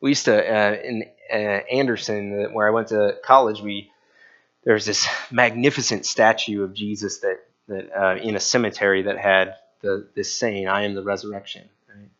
We 0.00 0.10
used 0.10 0.26
to 0.26 0.36
uh, 0.36 0.76
in 0.82 1.04
uh, 1.32 1.36
Anderson, 1.36 2.46
uh, 2.46 2.48
where 2.52 2.66
I 2.66 2.70
went 2.70 2.88
to 2.88 3.16
college. 3.24 3.60
We 3.60 3.90
there's 4.64 4.84
this 4.84 5.06
magnificent 5.30 6.06
statue 6.06 6.62
of 6.62 6.74
Jesus 6.74 7.18
that 7.18 7.38
that 7.68 7.90
uh, 7.96 8.16
in 8.16 8.36
a 8.36 8.40
cemetery 8.40 9.02
that 9.02 9.18
had 9.18 9.56
the 9.80 10.08
this 10.14 10.32
saying, 10.32 10.68
"I 10.68 10.82
am 10.82 10.94
the 10.94 11.02
resurrection," 11.02 11.68
right? 11.88 12.10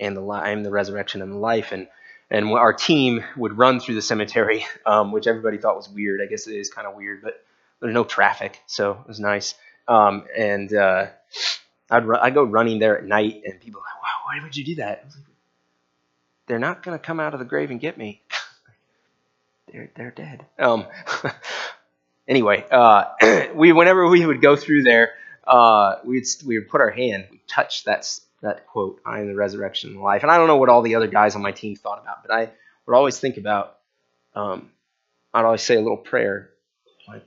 and 0.00 0.16
the 0.16 0.26
I 0.26 0.50
am 0.50 0.62
the 0.62 0.70
resurrection 0.70 1.22
and 1.22 1.32
the 1.32 1.38
life. 1.38 1.72
And 1.72 1.88
and 2.30 2.48
our 2.50 2.72
team 2.72 3.22
would 3.36 3.58
run 3.58 3.78
through 3.78 3.94
the 3.94 4.02
cemetery, 4.02 4.64
um, 4.86 5.12
which 5.12 5.26
everybody 5.26 5.58
thought 5.58 5.76
was 5.76 5.88
weird. 5.88 6.20
I 6.22 6.26
guess 6.26 6.46
it 6.46 6.56
is 6.56 6.70
kind 6.70 6.86
of 6.86 6.94
weird, 6.94 7.22
but 7.22 7.44
there's 7.80 7.94
no 7.94 8.04
traffic, 8.04 8.60
so 8.66 8.92
it 8.92 9.08
was 9.08 9.20
nice. 9.20 9.54
Um, 9.88 10.24
and 10.36 10.72
uh, 10.72 11.06
I'd, 11.90 12.08
I'd 12.08 12.34
go 12.34 12.44
running 12.44 12.78
there 12.78 12.96
at 12.96 13.04
night, 13.04 13.42
and 13.44 13.60
people 13.60 13.80
are 13.80 13.84
like, 13.84 14.02
wow, 14.02 14.18
why 14.24 14.42
would 14.42 14.56
you 14.56 14.64
do 14.64 14.74
that? 14.76 15.04
Like, 15.04 15.24
they're 16.46 16.58
not 16.58 16.82
to 16.84 16.98
come 16.98 17.20
out 17.20 17.34
of 17.34 17.40
the 17.40 17.44
grave 17.44 17.70
and 17.70 17.80
get 17.80 17.98
me. 17.98 18.22
they're, 19.72 19.90
they're 19.94 20.10
dead. 20.10 20.46
Um, 20.58 20.86
anyway, 22.28 22.64
uh, 22.70 23.04
we 23.54 23.72
whenever 23.72 24.08
we 24.08 24.24
would 24.24 24.40
go 24.40 24.56
through 24.56 24.82
there, 24.84 25.12
uh, 25.46 25.96
we'd 26.04 26.26
we 26.44 26.58
would 26.58 26.68
put 26.68 26.80
our 26.80 26.90
hand, 26.90 27.26
touch 27.48 27.84
that 27.84 28.08
that 28.42 28.66
quote, 28.66 29.00
"I 29.04 29.20
am 29.20 29.28
the 29.28 29.34
resurrection 29.34 29.90
and 29.90 29.98
the 29.98 30.02
life." 30.02 30.22
And 30.22 30.30
I 30.30 30.38
don't 30.38 30.48
know 30.48 30.56
what 30.56 30.68
all 30.68 30.82
the 30.82 30.94
other 30.94 31.06
guys 31.06 31.34
on 31.34 31.42
my 31.42 31.52
team 31.52 31.76
thought 31.76 32.00
about, 32.00 32.22
but 32.22 32.32
I 32.32 32.50
would 32.86 32.96
always 32.96 33.18
think 33.18 33.36
about. 33.36 33.78
Um, 34.34 34.70
I'd 35.34 35.44
always 35.44 35.62
say 35.62 35.76
a 35.76 35.80
little 35.80 35.96
prayer, 35.96 36.50
like, 37.08 37.24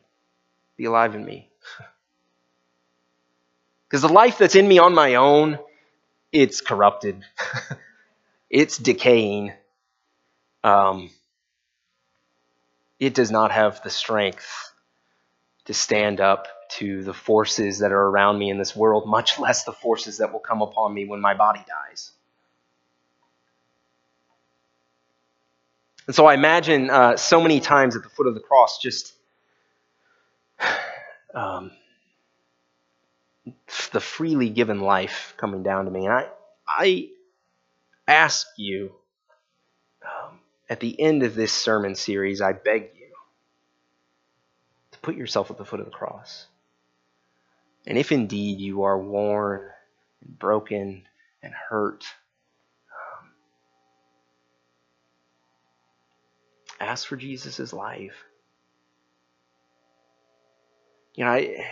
"Be 0.77 0.85
alive 0.85 1.15
in 1.15 1.25
me." 1.25 1.49
Because 3.87 4.01
the 4.01 4.09
life 4.09 4.39
that's 4.39 4.55
in 4.55 4.67
me 4.67 4.79
on 4.79 4.95
my 4.95 5.15
own, 5.15 5.59
it's 6.31 6.59
corrupted, 6.59 7.23
it's 8.49 8.77
decaying. 8.77 9.53
Um, 10.63 11.11
it 12.99 13.13
does 13.13 13.31
not 13.31 13.51
have 13.51 13.81
the 13.83 13.89
strength 13.89 14.73
to 15.65 15.73
stand 15.73 16.21
up 16.21 16.47
to 16.67 17.03
the 17.03 17.13
forces 17.13 17.79
that 17.79 17.91
are 17.91 18.07
around 18.07 18.37
me 18.39 18.49
in 18.49 18.57
this 18.57 18.75
world, 18.75 19.07
much 19.07 19.39
less 19.39 19.63
the 19.63 19.71
forces 19.71 20.17
that 20.19 20.31
will 20.31 20.39
come 20.39 20.61
upon 20.61 20.93
me 20.93 21.05
when 21.05 21.21
my 21.21 21.33
body 21.33 21.63
dies. 21.67 22.11
And 26.07 26.15
so 26.15 26.25
I 26.25 26.35
imagine 26.35 26.89
uh, 26.89 27.17
so 27.17 27.41
many 27.41 27.59
times 27.59 27.95
at 27.95 28.03
the 28.03 28.09
foot 28.09 28.27
of 28.27 28.35
the 28.35 28.39
cross 28.39 28.79
just 28.79 29.13
um, 31.33 31.71
the 33.91 33.99
freely 33.99 34.49
given 34.49 34.81
life 34.81 35.33
coming 35.37 35.63
down 35.63 35.85
to 35.85 35.91
me. 35.91 36.05
And 36.05 36.13
I, 36.13 36.27
I 36.67 37.09
ask 38.07 38.47
you 38.57 38.91
um, 40.03 40.39
at 40.69 40.79
the 40.79 40.99
end 40.99 41.23
of 41.23 41.33
this 41.33 41.51
sermon 41.51 41.95
series, 41.95 42.41
I 42.41 42.53
beg 42.53 42.91
you 42.95 43.04
put 45.05 45.15
yourself 45.15 45.51
at 45.51 45.57
the 45.57 45.65
foot 45.65 45.79
of 45.79 45.85
the 45.85 45.91
cross. 45.91 46.47
And 47.85 47.97
if 47.97 48.11
indeed 48.11 48.59
you 48.59 48.83
are 48.83 48.97
worn 48.97 49.61
and 50.21 50.39
broken 50.39 51.03
and 51.43 51.53
hurt, 51.53 52.05
um, 52.89 53.29
Ask 56.79 57.07
for 57.07 57.15
Jesus' 57.15 57.71
life. 57.71 58.15
You 61.13 61.25
know, 61.25 61.31
I, 61.31 61.65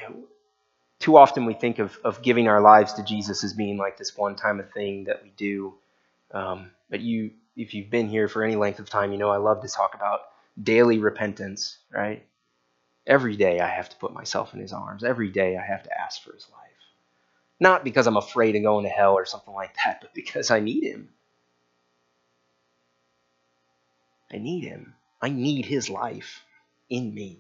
too 1.00 1.18
often 1.18 1.46
we 1.46 1.56
think 1.56 1.80
of, 1.80 1.98
of 2.04 2.22
giving 2.22 2.48
our 2.48 2.62
lives 2.62 2.94
to 2.94 3.04
Jesus 3.04 3.44
as 3.44 3.54
being 3.54 3.78
like 3.78 3.98
this 3.98 4.16
one 4.16 4.36
time 4.36 4.64
thing 4.74 5.06
that 5.06 5.24
we 5.24 5.34
do. 5.36 5.74
Um, 6.32 6.72
but 6.90 7.02
you, 7.02 7.32
if 7.58 7.74
you've 7.74 7.90
been 7.90 8.08
here 8.08 8.28
for 8.28 8.44
any 8.44 8.56
length 8.56 8.80
of 8.80 8.90
time, 8.90 9.12
you 9.12 9.18
know 9.18 9.30
I 9.30 9.38
love 9.38 9.62
to 9.64 9.68
talk 9.68 9.96
about 9.96 10.22
daily 10.62 11.00
repentance, 11.00 11.80
right? 11.92 12.26
Every 13.06 13.36
day 13.36 13.60
I 13.60 13.68
have 13.68 13.90
to 13.90 13.98
put 13.98 14.14
myself 14.14 14.54
in 14.54 14.60
his 14.60 14.74
arms. 14.74 15.04
Every 15.04 15.30
day 15.30 15.58
I 15.58 15.66
have 15.66 15.84
to 15.84 16.02
ask 16.02 16.24
for 16.24 16.34
his 16.34 16.48
life. 16.52 16.60
Not 17.60 17.84
because 17.84 18.08
I'm 18.08 18.18
afraid 18.18 18.56
of 18.56 18.64
going 18.64 18.86
to 18.86 18.90
hell 18.90 19.14
or 19.14 19.26
something 19.26 19.54
like 19.54 19.76
that, 19.84 20.02
but 20.02 20.14
because 20.14 20.52
I 20.52 20.60
need 20.60 20.84
him. 20.84 21.10
I 24.32 24.38
need 24.38 24.64
him. 24.64 24.96
I 25.22 25.30
need 25.30 25.66
his 25.66 25.90
life 25.90 26.44
in 26.90 27.14
me. 27.14 27.40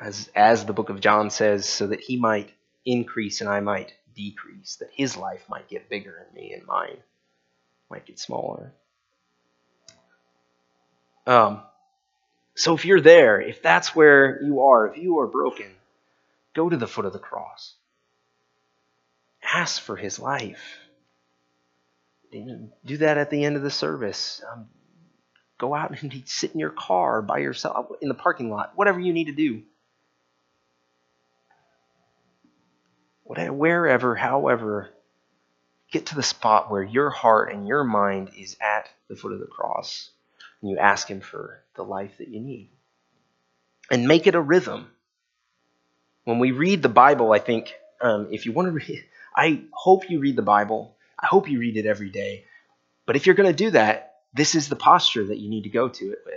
As, 0.00 0.30
as 0.34 0.64
the 0.64 0.72
book 0.72 0.90
of 0.90 1.00
John 1.00 1.30
says, 1.30 1.66
so 1.66 1.88
that 1.88 2.00
he 2.00 2.16
might 2.16 2.50
increase 2.84 3.40
and 3.40 3.50
I 3.50 3.60
might 3.60 3.94
decrease, 4.14 4.76
that 4.76 4.90
his 4.92 5.16
life 5.16 5.44
might 5.48 5.68
get 5.68 5.88
bigger 5.88 6.26
in 6.28 6.40
me 6.40 6.52
and 6.52 6.66
mine 6.66 6.98
might 7.90 8.06
get 8.06 8.18
smaller. 8.18 8.72
Um, 11.26 11.62
so 12.58 12.74
if 12.74 12.84
you're 12.84 13.00
there, 13.00 13.40
if 13.40 13.62
that's 13.62 13.94
where 13.94 14.42
you 14.42 14.62
are, 14.62 14.88
if 14.88 14.98
you 14.98 15.20
are 15.20 15.28
broken, 15.28 15.70
go 16.56 16.68
to 16.68 16.76
the 16.76 16.88
foot 16.88 17.04
of 17.04 17.12
the 17.12 17.20
cross. 17.20 17.74
Ask 19.40 19.80
for 19.80 19.94
his 19.94 20.18
life. 20.18 20.80
Do 22.32 22.96
that 22.96 23.16
at 23.16 23.30
the 23.30 23.44
end 23.44 23.54
of 23.54 23.62
the 23.62 23.70
service. 23.70 24.42
Um, 24.52 24.66
go 25.56 25.72
out 25.72 26.02
and 26.02 26.22
sit 26.26 26.52
in 26.52 26.58
your 26.58 26.70
car 26.70 27.22
by 27.22 27.38
yourself 27.38 27.92
in 28.00 28.08
the 28.08 28.14
parking 28.14 28.50
lot, 28.50 28.72
whatever 28.74 28.98
you 28.98 29.12
need 29.12 29.26
to 29.26 29.32
do. 29.32 29.62
Whatever, 33.22 33.52
wherever, 33.52 34.16
however, 34.16 34.90
get 35.92 36.06
to 36.06 36.16
the 36.16 36.24
spot 36.24 36.72
where 36.72 36.82
your 36.82 37.10
heart 37.10 37.52
and 37.52 37.68
your 37.68 37.84
mind 37.84 38.30
is 38.36 38.56
at 38.60 38.90
the 39.06 39.14
foot 39.14 39.32
of 39.32 39.38
the 39.38 39.46
cross 39.46 40.10
and 40.60 40.70
you 40.70 40.78
ask 40.78 41.08
Him 41.08 41.20
for 41.20 41.62
the 41.74 41.82
life 41.82 42.18
that 42.18 42.28
you 42.28 42.40
need. 42.40 42.70
And 43.90 44.06
make 44.06 44.26
it 44.26 44.34
a 44.34 44.40
rhythm. 44.40 44.90
When 46.24 46.38
we 46.38 46.50
read 46.50 46.82
the 46.82 46.88
Bible, 46.88 47.32
I 47.32 47.38
think 47.38 47.74
um, 48.00 48.28
if 48.30 48.44
you 48.44 48.52
want 48.52 48.66
to 48.66 48.72
read, 48.72 49.04
I 49.36 49.62
hope 49.72 50.10
you 50.10 50.18
read 50.18 50.36
the 50.36 50.42
Bible. 50.42 50.96
I 51.18 51.26
hope 51.26 51.48
you 51.48 51.58
read 51.58 51.76
it 51.76 51.86
every 51.86 52.10
day. 52.10 52.44
But 53.06 53.16
if 53.16 53.26
you're 53.26 53.34
going 53.34 53.48
to 53.48 53.64
do 53.64 53.70
that, 53.70 54.16
this 54.34 54.54
is 54.54 54.68
the 54.68 54.76
posture 54.76 55.26
that 55.26 55.38
you 55.38 55.48
need 55.48 55.62
to 55.62 55.70
go 55.70 55.88
to 55.88 56.12
it 56.12 56.18
with. 56.26 56.34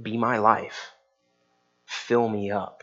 Be 0.00 0.16
my 0.16 0.38
life. 0.38 0.92
Fill 1.84 2.28
me 2.28 2.50
up. 2.50 2.82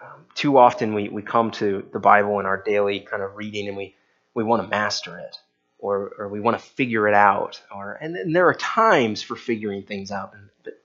Um, 0.00 0.26
too 0.34 0.58
often 0.58 0.94
we, 0.94 1.08
we 1.08 1.22
come 1.22 1.50
to 1.52 1.86
the 1.92 1.98
Bible 1.98 2.40
in 2.40 2.46
our 2.46 2.62
daily 2.62 3.00
kind 3.00 3.22
of 3.22 3.36
reading 3.36 3.68
and 3.68 3.76
we, 3.76 3.94
we 4.34 4.44
want 4.44 4.62
to 4.62 4.68
master 4.68 5.18
it 5.18 5.36
or, 5.82 6.12
or 6.16 6.28
we 6.28 6.40
want 6.40 6.58
to 6.58 6.64
figure 6.64 7.08
it 7.08 7.14
out. 7.14 7.60
Or, 7.74 7.92
and, 8.00 8.16
and 8.16 8.34
there 8.34 8.46
are 8.46 8.54
times 8.54 9.20
for 9.20 9.36
figuring 9.36 9.82
things 9.82 10.10
out, 10.12 10.32
but 10.64 10.80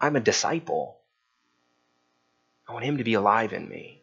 I'm 0.00 0.16
a 0.16 0.20
disciple. 0.20 0.98
I 2.68 2.72
want 2.72 2.84
him 2.84 2.98
to 2.98 3.04
be 3.04 3.14
alive 3.14 3.52
in 3.52 3.66
me. 3.68 4.02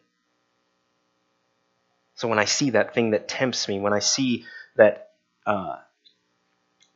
So 2.14 2.28
when 2.28 2.38
I 2.38 2.46
see 2.46 2.70
that 2.70 2.94
thing 2.94 3.10
that 3.10 3.28
tempts 3.28 3.68
me, 3.68 3.78
when 3.78 3.92
I 3.92 3.98
see 3.98 4.46
that 4.76 5.10
uh, 5.46 5.76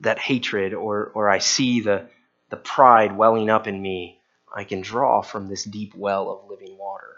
that 0.01 0.18
hatred, 0.18 0.72
or 0.72 1.11
or 1.14 1.29
I 1.29 1.38
see 1.38 1.81
the 1.81 2.07
the 2.49 2.57
pride 2.57 3.16
welling 3.16 3.51
up 3.51 3.66
in 3.66 3.81
me, 3.81 4.20
I 4.55 4.64
can 4.64 4.83
draw 4.83 5.22
from 5.22 5.49
this 5.49 5.64
deep 5.64 5.94
well 5.96 6.31
of 6.31 6.49
living 6.49 6.79
water. 6.79 7.16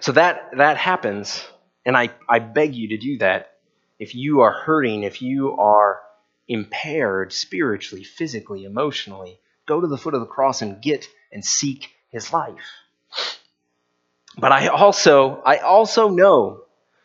So 0.00 0.12
that 0.12 0.50
that 0.58 0.76
happens 0.76 1.42
and 1.88 1.96
I, 1.96 2.10
I 2.28 2.38
beg 2.38 2.74
you 2.74 2.88
to 2.88 2.98
do 2.98 3.16
that. 3.18 3.54
If 3.98 4.14
you 4.14 4.40
are 4.40 4.52
hurting, 4.52 5.04
if 5.04 5.22
you 5.22 5.56
are 5.56 6.02
impaired 6.46 7.32
spiritually, 7.32 8.04
physically, 8.04 8.64
emotionally, 8.64 9.40
go 9.64 9.80
to 9.80 9.86
the 9.86 9.96
foot 9.96 10.12
of 10.12 10.20
the 10.20 10.26
cross 10.26 10.60
and 10.60 10.82
get 10.82 11.08
and 11.32 11.42
seek 11.42 11.88
his 12.10 12.30
life. 12.30 12.74
But 14.36 14.52
I 14.52 14.66
also 14.66 15.40
I 15.40 15.56
also 15.58 16.10
know 16.10 16.64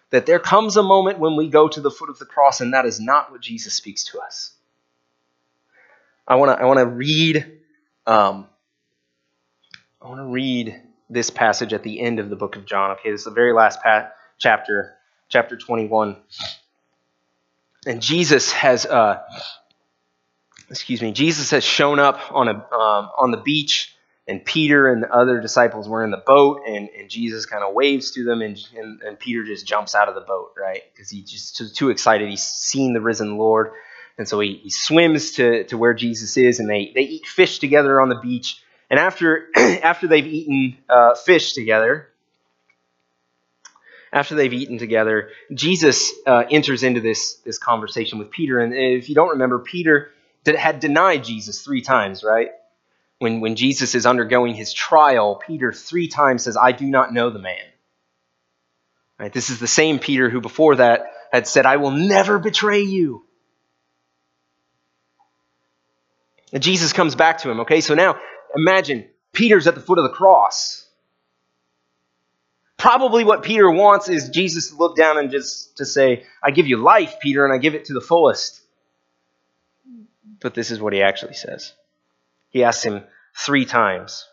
that 0.09 0.25
there 0.25 0.39
comes 0.39 0.75
a 0.75 0.83
moment 0.83 1.17
when 1.17 1.37
we 1.37 1.47
go 1.47 1.69
to 1.69 1.79
the 1.79 1.89
foot 1.89 2.09
of 2.09 2.19
the 2.19 2.25
cross, 2.25 2.59
and 2.59 2.73
that 2.73 2.85
is 2.85 2.99
not 2.99 3.31
what 3.31 3.39
Jesus 3.39 3.73
speaks 3.73 4.03
to 4.11 4.19
us. 4.19 4.51
I 6.27 6.35
want 6.35 6.57
to 6.57 6.61
I 6.61 6.65
want 6.65 6.79
to 6.79 6.87
read 6.87 7.37
um, 8.05 8.49
I 10.01 10.09
want 10.09 10.19
to 10.19 10.25
read 10.25 10.81
this 11.09 11.29
passage 11.29 11.71
at 11.71 11.83
the 11.83 12.01
end 12.01 12.19
of 12.19 12.29
the 12.29 12.35
book 12.35 12.57
of 12.57 12.65
John. 12.65 12.91
Okay, 12.91 13.11
this 13.11 13.21
is 13.21 13.25
the 13.25 13.31
very 13.31 13.53
last 13.53 13.81
pa- 13.81 14.09
chapter, 14.37 14.95
chapter 15.29 15.57
21. 15.57 16.17
And 17.85 18.01
Jesus 18.01 18.51
has, 18.51 18.85
uh, 18.85 19.21
excuse 20.69 21.01
me, 21.01 21.11
Jesus 21.11 21.51
has 21.51 21.63
shown 21.63 21.99
up 21.99 22.19
on, 22.31 22.47
a, 22.47 22.53
um, 22.53 23.09
on 23.17 23.31
the 23.31 23.37
beach, 23.37 23.95
and 24.27 24.43
Peter 24.43 24.89
and 24.89 25.03
the 25.03 25.13
other 25.13 25.41
disciples 25.41 25.89
were 25.89 26.03
in 26.03 26.11
the 26.11 26.23
boat, 26.25 26.61
and, 26.65 26.87
and 26.97 27.09
Jesus 27.09 27.45
kind 27.45 27.63
of 27.63 27.73
waves 27.73 28.11
to 28.11 28.23
them, 28.23 28.41
and, 28.41 28.57
and, 28.75 29.01
and 29.01 29.19
Peter 29.19 29.43
just 29.43 29.67
jumps 29.67 29.95
out 29.95 30.07
of 30.07 30.15
the 30.15 30.21
boat, 30.21 30.53
right? 30.57 30.81
Because 30.93 31.09
he's 31.09 31.29
just 31.29 31.75
too 31.75 31.89
excited. 31.89 32.29
He's 32.29 32.43
seen 32.43 32.93
the 32.93 33.01
risen 33.01 33.37
Lord. 33.37 33.71
And 34.17 34.27
so 34.27 34.39
he, 34.39 34.59
he 34.63 34.69
swims 34.69 35.31
to, 35.33 35.63
to 35.65 35.77
where 35.77 35.93
Jesus 35.93 36.37
is, 36.37 36.59
and 36.59 36.69
they, 36.69 36.91
they 36.95 37.01
eat 37.01 37.25
fish 37.25 37.59
together 37.59 37.99
on 37.99 38.09
the 38.09 38.19
beach. 38.19 38.61
And 38.89 38.99
after, 38.99 39.47
after 39.55 40.07
they've 40.07 40.25
eaten 40.25 40.77
uh, 40.87 41.15
fish 41.15 41.53
together, 41.53 42.09
after 44.13 44.35
they've 44.35 44.53
eaten 44.53 44.77
together, 44.77 45.29
Jesus 45.51 46.11
uh, 46.27 46.43
enters 46.49 46.83
into 46.83 47.01
this, 47.01 47.33
this 47.43 47.57
conversation 47.57 48.19
with 48.19 48.29
Peter. 48.29 48.59
And 48.59 48.73
if 48.73 49.09
you 49.09 49.15
don't 49.15 49.29
remember, 49.29 49.57
Peter 49.57 50.11
did, 50.43 50.55
had 50.55 50.79
denied 50.79 51.23
Jesus 51.23 51.63
three 51.63 51.81
times, 51.81 52.23
right? 52.23 52.49
When, 53.17 53.41
when 53.41 53.55
Jesus 53.55 53.95
is 53.95 54.05
undergoing 54.05 54.53
his 54.53 54.71
trial, 54.71 55.41
Peter 55.45 55.73
three 55.73 56.07
times 56.07 56.43
says, 56.43 56.55
I 56.55 56.73
do 56.73 56.85
not 56.85 57.11
know 57.11 57.31
the 57.31 57.39
man. 57.39 57.65
Right? 59.17 59.33
This 59.33 59.49
is 59.49 59.59
the 59.59 59.67
same 59.67 59.97
Peter 59.97 60.29
who 60.29 60.41
before 60.41 60.75
that 60.75 61.07
had 61.31 61.47
said, 61.47 61.65
I 61.65 61.77
will 61.77 61.91
never 61.91 62.37
betray 62.37 62.81
you. 62.81 63.25
And 66.51 66.61
Jesus 66.61 66.93
comes 66.93 67.15
back 67.15 67.39
to 67.39 67.49
him, 67.49 67.61
okay? 67.61 67.81
So 67.81 67.95
now 67.95 68.19
imagine 68.55 69.07
Peter's 69.31 69.65
at 69.65 69.73
the 69.73 69.81
foot 69.81 69.97
of 69.97 70.03
the 70.03 70.11
cross. 70.11 70.82
Probably 72.83 73.23
what 73.23 73.43
Peter 73.43 73.71
wants 73.71 74.09
is 74.09 74.27
Jesus 74.27 74.71
to 74.71 74.75
look 74.75 74.97
down 74.97 75.17
and 75.17 75.31
just 75.31 75.77
to 75.77 75.85
say, 75.85 76.25
I 76.43 76.51
give 76.51 76.67
you 76.67 76.75
life, 76.75 77.15
Peter, 77.21 77.45
and 77.45 77.53
I 77.53 77.57
give 77.57 77.75
it 77.75 77.85
to 77.85 77.93
the 77.93 78.01
fullest. 78.01 78.59
But 80.41 80.53
this 80.53 80.69
is 80.69 80.81
what 80.81 80.91
he 80.91 81.01
actually 81.01 81.35
says. 81.35 81.71
He 82.49 82.65
asks 82.65 82.83
him 82.83 83.05
three 83.37 83.63
times, 83.63 84.27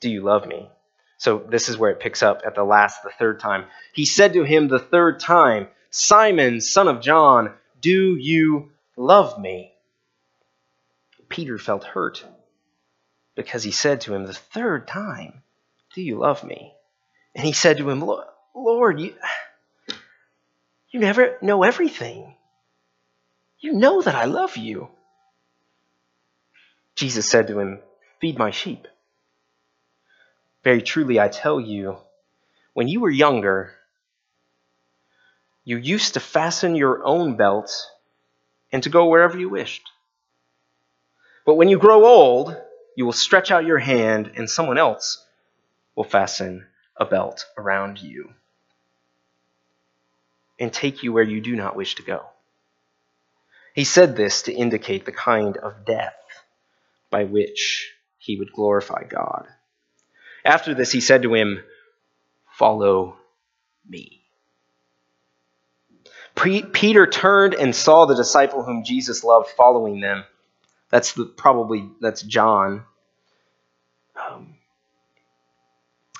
Do 0.00 0.10
you 0.10 0.20
love 0.20 0.46
me? 0.46 0.68
So 1.16 1.38
this 1.48 1.70
is 1.70 1.78
where 1.78 1.90
it 1.90 1.98
picks 1.98 2.22
up 2.22 2.42
at 2.44 2.54
the 2.54 2.62
last, 2.62 3.02
the 3.04 3.10
third 3.18 3.40
time. 3.40 3.64
He 3.94 4.04
said 4.04 4.34
to 4.34 4.44
him 4.44 4.68
the 4.68 4.78
third 4.78 5.18
time, 5.18 5.68
Simon, 5.88 6.60
son 6.60 6.88
of 6.88 7.00
John, 7.00 7.54
do 7.80 8.16
you 8.16 8.70
love 8.98 9.40
me? 9.40 9.72
Peter 11.30 11.56
felt 11.56 11.84
hurt 11.84 12.22
because 13.34 13.62
he 13.62 13.72
said 13.72 14.02
to 14.02 14.14
him 14.14 14.26
the 14.26 14.34
third 14.34 14.86
time, 14.86 15.42
Do 15.94 16.02
you 16.02 16.18
love 16.18 16.44
me? 16.44 16.74
And 17.34 17.44
he 17.44 17.52
said 17.52 17.78
to 17.78 17.88
him, 17.88 18.04
Lord, 18.54 19.00
you, 19.00 19.14
you 20.90 21.00
never 21.00 21.38
know 21.40 21.62
everything. 21.62 22.34
You 23.60 23.72
know 23.72 24.02
that 24.02 24.14
I 24.14 24.26
love 24.26 24.56
you. 24.56 24.88
Jesus 26.94 27.28
said 27.28 27.48
to 27.48 27.58
him, 27.58 27.80
Feed 28.20 28.38
my 28.38 28.50
sheep. 28.50 28.86
Very 30.62 30.82
truly, 30.82 31.18
I 31.18 31.28
tell 31.28 31.58
you, 31.58 31.96
when 32.74 32.88
you 32.88 33.00
were 33.00 33.10
younger, 33.10 33.72
you 35.64 35.76
used 35.76 36.14
to 36.14 36.20
fasten 36.20 36.76
your 36.76 37.04
own 37.04 37.36
belt 37.36 37.72
and 38.70 38.82
to 38.82 38.90
go 38.90 39.06
wherever 39.06 39.38
you 39.38 39.48
wished. 39.48 39.88
But 41.44 41.54
when 41.54 41.68
you 41.68 41.78
grow 41.78 42.04
old, 42.04 42.56
you 42.96 43.04
will 43.04 43.12
stretch 43.12 43.50
out 43.50 43.64
your 43.64 43.78
hand 43.78 44.32
and 44.36 44.48
someone 44.48 44.78
else 44.78 45.24
will 45.94 46.04
fasten 46.04 46.66
a 46.96 47.04
belt 47.04 47.46
around 47.56 48.00
you 48.00 48.32
and 50.58 50.72
take 50.72 51.02
you 51.02 51.12
where 51.12 51.24
you 51.24 51.40
do 51.40 51.56
not 51.56 51.76
wish 51.76 51.96
to 51.96 52.02
go. 52.02 52.24
He 53.74 53.84
said 53.84 54.16
this 54.16 54.42
to 54.42 54.52
indicate 54.52 55.04
the 55.04 55.12
kind 55.12 55.56
of 55.56 55.84
death 55.84 56.14
by 57.10 57.24
which 57.24 57.92
he 58.18 58.36
would 58.36 58.52
glorify 58.52 59.04
God. 59.04 59.46
After 60.44 60.74
this, 60.74 60.92
he 60.92 61.00
said 61.00 61.22
to 61.22 61.34
him, 61.34 61.62
Follow 62.52 63.16
me. 63.88 64.20
Peter 66.34 67.06
turned 67.06 67.54
and 67.54 67.74
saw 67.74 68.06
the 68.06 68.14
disciple 68.14 68.62
whom 68.62 68.84
Jesus 68.84 69.24
loved 69.24 69.48
following 69.50 70.00
them. 70.00 70.24
That's 70.90 71.12
the, 71.12 71.24
probably 71.24 71.88
that's 72.00 72.22
John. 72.22 72.84
Um, 74.16 74.51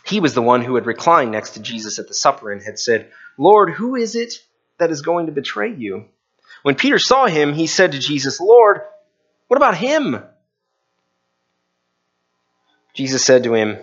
he 0.04 0.20
was 0.20 0.34
the 0.34 0.42
one 0.42 0.62
who 0.62 0.74
had 0.74 0.86
reclined 0.86 1.32
next 1.32 1.50
to 1.50 1.60
Jesus 1.60 1.98
at 1.98 2.08
the 2.08 2.14
supper 2.14 2.50
and 2.50 2.62
had 2.62 2.78
said, 2.78 3.10
Lord, 3.38 3.70
who 3.70 3.96
is 3.96 4.14
it 4.14 4.34
that 4.78 4.90
is 4.90 5.02
going 5.02 5.26
to 5.26 5.32
betray 5.32 5.72
you? 5.72 6.06
When 6.62 6.74
Peter 6.74 6.98
saw 6.98 7.26
him, 7.26 7.52
he 7.52 7.66
said 7.66 7.92
to 7.92 7.98
Jesus, 7.98 8.40
Lord, 8.40 8.80
what 9.48 9.56
about 9.56 9.76
him? 9.76 10.22
Jesus 12.94 13.24
said 13.24 13.44
to 13.44 13.54
him, 13.54 13.78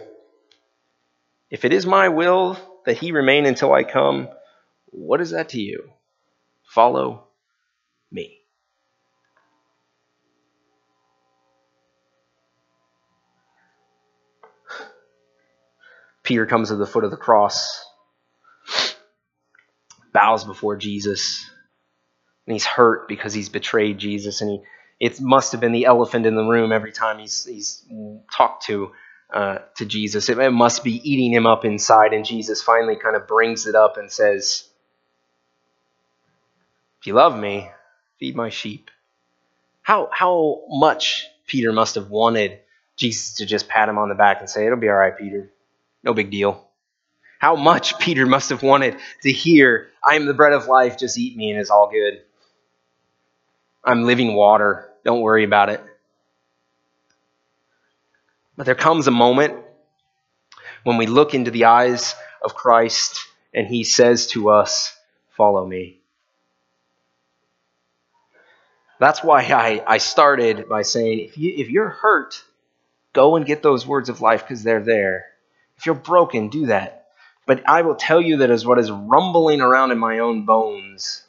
If 1.50 1.66
it 1.66 1.74
is 1.74 1.86
my 1.86 2.10
will 2.10 2.58
that 2.86 2.98
he 2.98 3.12
remain 3.12 3.46
until 3.46 3.74
I 3.74 3.84
come, 3.84 4.30
what 4.88 5.22
is 5.22 5.32
that 5.32 5.50
to 5.50 5.60
you? 5.60 5.92
Follow 6.64 7.28
me. 8.12 8.39
Peter 16.30 16.46
comes 16.46 16.70
to 16.70 16.76
the 16.76 16.86
foot 16.86 17.04
of 17.04 17.10
the 17.10 17.18
cross, 17.18 17.84
bows 20.14 20.44
before 20.44 20.78
Jesus, 20.78 21.44
and 22.46 22.54
he's 22.54 22.68
hurt 22.68 23.08
because 23.08 23.34
he's 23.34 23.50
betrayed 23.50 23.98
Jesus, 23.98 24.42
and 24.42 24.52
he 24.52 24.62
it 25.00 25.20
must 25.20 25.54
have 25.54 25.60
been 25.60 25.72
the 25.72 25.86
elephant 25.86 26.28
in 26.28 26.36
the 26.36 26.44
room 26.44 26.72
every 26.72 26.92
time 26.92 27.18
he's 27.18 27.46
he's 27.46 27.84
talked 28.32 28.68
to 28.68 28.92
uh, 29.34 29.58
to 29.78 29.88
Jesus. 29.88 30.30
It, 30.30 30.38
it 30.38 30.52
must 30.52 30.84
be 30.84 31.02
eating 31.10 31.34
him 31.34 31.48
up 31.48 31.66
inside, 31.66 32.14
and 32.14 32.24
Jesus 32.24 32.62
finally 32.62 32.96
kind 32.96 33.16
of 33.16 33.28
brings 33.28 33.66
it 33.66 33.74
up 33.74 33.98
and 33.98 34.12
says, 34.12 34.70
"If 37.02 37.08
you 37.08 37.14
love 37.14 37.36
me, 37.36 37.72
feed 38.20 38.36
my 38.36 38.50
sheep." 38.50 38.92
How 39.82 40.12
how 40.14 40.62
much 40.70 41.26
Peter 41.48 41.74
must 41.74 41.96
have 41.96 42.12
wanted 42.12 42.60
Jesus 42.98 43.38
to 43.38 43.48
just 43.48 43.68
pat 43.68 43.90
him 43.90 43.98
on 43.98 44.10
the 44.10 44.16
back 44.16 44.42
and 44.42 44.48
say, 44.48 44.68
"It'll 44.68 44.78
be 44.78 44.90
all 44.90 44.96
right, 44.96 45.18
Peter." 45.18 45.52
No 46.04 46.14
big 46.14 46.32
deal. 46.32 46.68
How 47.40 47.56
much 47.56 47.98
Peter 48.00 48.26
must 48.26 48.50
have 48.50 48.64
wanted 48.64 48.98
to 49.24 49.32
hear, 49.32 49.90
I 50.06 50.16
am 50.16 50.26
the 50.26 50.34
bread 50.34 50.54
of 50.54 50.68
life, 50.68 50.98
just 50.98 51.18
eat 51.18 51.36
me 51.36 51.52
and 51.52 51.60
it's 51.60 51.70
all 51.70 51.90
good. 51.90 52.22
I'm 53.84 54.04
living 54.04 54.36
water, 54.36 54.90
don't 55.06 55.22
worry 55.22 55.44
about 55.44 55.70
it. 55.70 55.82
But 58.58 58.66
there 58.66 58.76
comes 58.76 59.08
a 59.08 59.12
moment 59.12 59.56
when 60.84 60.98
we 60.98 61.06
look 61.06 61.34
into 61.34 61.50
the 61.50 61.66
eyes 61.66 62.14
of 62.44 62.56
Christ 62.56 63.26
and 63.54 63.66
he 63.68 63.84
says 63.84 64.28
to 64.28 64.50
us, 64.50 64.96
Follow 65.38 65.66
me. 65.66 66.02
That's 69.00 69.24
why 69.24 69.44
I, 69.44 69.82
I 69.88 69.98
started 70.00 70.68
by 70.68 70.82
saying 70.82 71.20
if, 71.20 71.38
you, 71.38 71.54
if 71.56 71.70
you're 71.70 71.88
hurt, 71.88 72.44
go 73.14 73.38
and 73.38 73.46
get 73.46 73.64
those 73.64 73.88
words 73.88 74.10
of 74.10 74.20
life 74.20 74.42
because 74.42 74.64
they're 74.64 74.84
there. 74.84 75.28
If 75.80 75.86
you're 75.86 75.96
broken, 75.96 76.50
do 76.50 76.66
that. 76.66 77.08
But 77.46 77.64
I 77.66 77.84
will 77.84 77.96
tell 77.96 78.20
you 78.20 78.38
that 78.38 78.52
as 78.52 78.66
what 78.66 78.80
is 78.80 78.92
rumbling 78.92 79.62
around 79.62 79.92
in 79.92 79.98
my 79.98 80.20
own 80.20 80.44
bones 80.44 81.24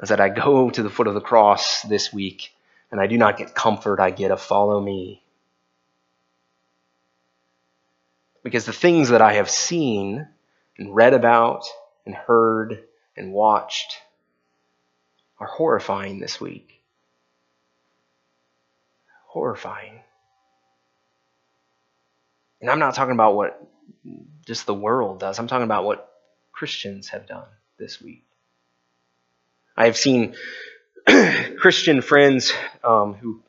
is 0.00 0.10
that 0.10 0.20
I 0.20 0.28
go 0.28 0.70
to 0.70 0.80
the 0.80 0.90
foot 0.90 1.08
of 1.08 1.14
the 1.14 1.20
cross 1.20 1.82
this 1.82 2.12
week 2.12 2.54
and 2.92 3.00
I 3.00 3.08
do 3.08 3.18
not 3.18 3.36
get 3.36 3.52
comfort, 3.52 3.98
I 3.98 4.10
get 4.10 4.30
a 4.30 4.36
follow 4.36 4.80
me. 4.80 5.24
Because 8.44 8.64
the 8.64 8.72
things 8.72 9.08
that 9.08 9.20
I 9.20 9.32
have 9.32 9.50
seen 9.50 10.28
and 10.78 10.94
read 10.94 11.12
about 11.12 11.66
and 12.06 12.14
heard 12.14 12.84
and 13.16 13.32
watched 13.32 13.98
are 15.40 15.48
horrifying 15.48 16.20
this 16.20 16.40
week. 16.40 16.80
Horrifying. 19.26 19.98
And 22.60 22.70
I'm 22.70 22.78
not 22.78 22.94
talking 22.94 23.14
about 23.14 23.34
what 23.34 23.66
just 24.46 24.66
the 24.66 24.74
world 24.74 25.20
does, 25.20 25.38
I'm 25.38 25.46
talking 25.46 25.64
about 25.64 25.84
what 25.84 26.10
Christians 26.52 27.08
have 27.08 27.26
done 27.26 27.46
this 27.78 28.00
week. 28.00 28.24
I 29.76 29.86
have 29.86 29.96
seen 29.96 30.34
Christian 31.58 32.02
friends 32.02 32.52
um, 32.84 33.14
who, 33.14 33.40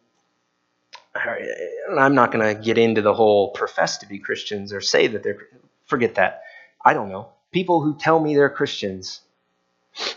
I'm 1.13 2.15
not 2.15 2.31
going 2.31 2.55
to 2.55 2.61
get 2.61 2.77
into 2.77 3.01
the 3.01 3.13
whole 3.13 3.49
profess 3.51 3.97
to 3.99 4.07
be 4.07 4.19
Christians 4.19 4.71
or 4.71 4.79
say 4.79 5.07
that 5.07 5.23
they're, 5.23 5.47
forget 5.85 6.15
that. 6.15 6.43
I 6.83 6.93
don't 6.93 7.09
know. 7.09 7.29
People 7.51 7.81
who 7.81 7.97
tell 7.97 8.17
me 8.17 8.35
they're 8.35 8.49
Christians 8.49 9.19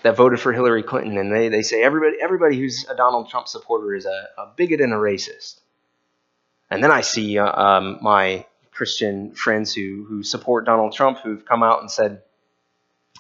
that 0.02 0.16
voted 0.16 0.38
for 0.38 0.52
Hillary 0.52 0.84
Clinton 0.84 1.18
and 1.18 1.34
they, 1.34 1.48
they 1.48 1.62
say 1.62 1.82
everybody, 1.82 2.16
everybody 2.22 2.56
who's 2.58 2.86
a 2.88 2.94
Donald 2.94 3.28
Trump 3.28 3.48
supporter 3.48 3.94
is 3.94 4.06
a, 4.06 4.28
a 4.38 4.52
bigot 4.54 4.80
and 4.80 4.92
a 4.92 4.96
racist. 4.96 5.58
And 6.70 6.82
then 6.82 6.92
I 6.92 7.00
see 7.00 7.38
uh, 7.38 7.60
um, 7.60 7.98
my 8.00 8.46
Christian 8.74 9.32
friends 9.34 9.72
who 9.72 10.04
who 10.08 10.22
support 10.22 10.66
Donald 10.66 10.92
Trump 10.92 11.18
who've 11.18 11.44
come 11.44 11.62
out 11.62 11.80
and 11.80 11.90
said 11.90 12.22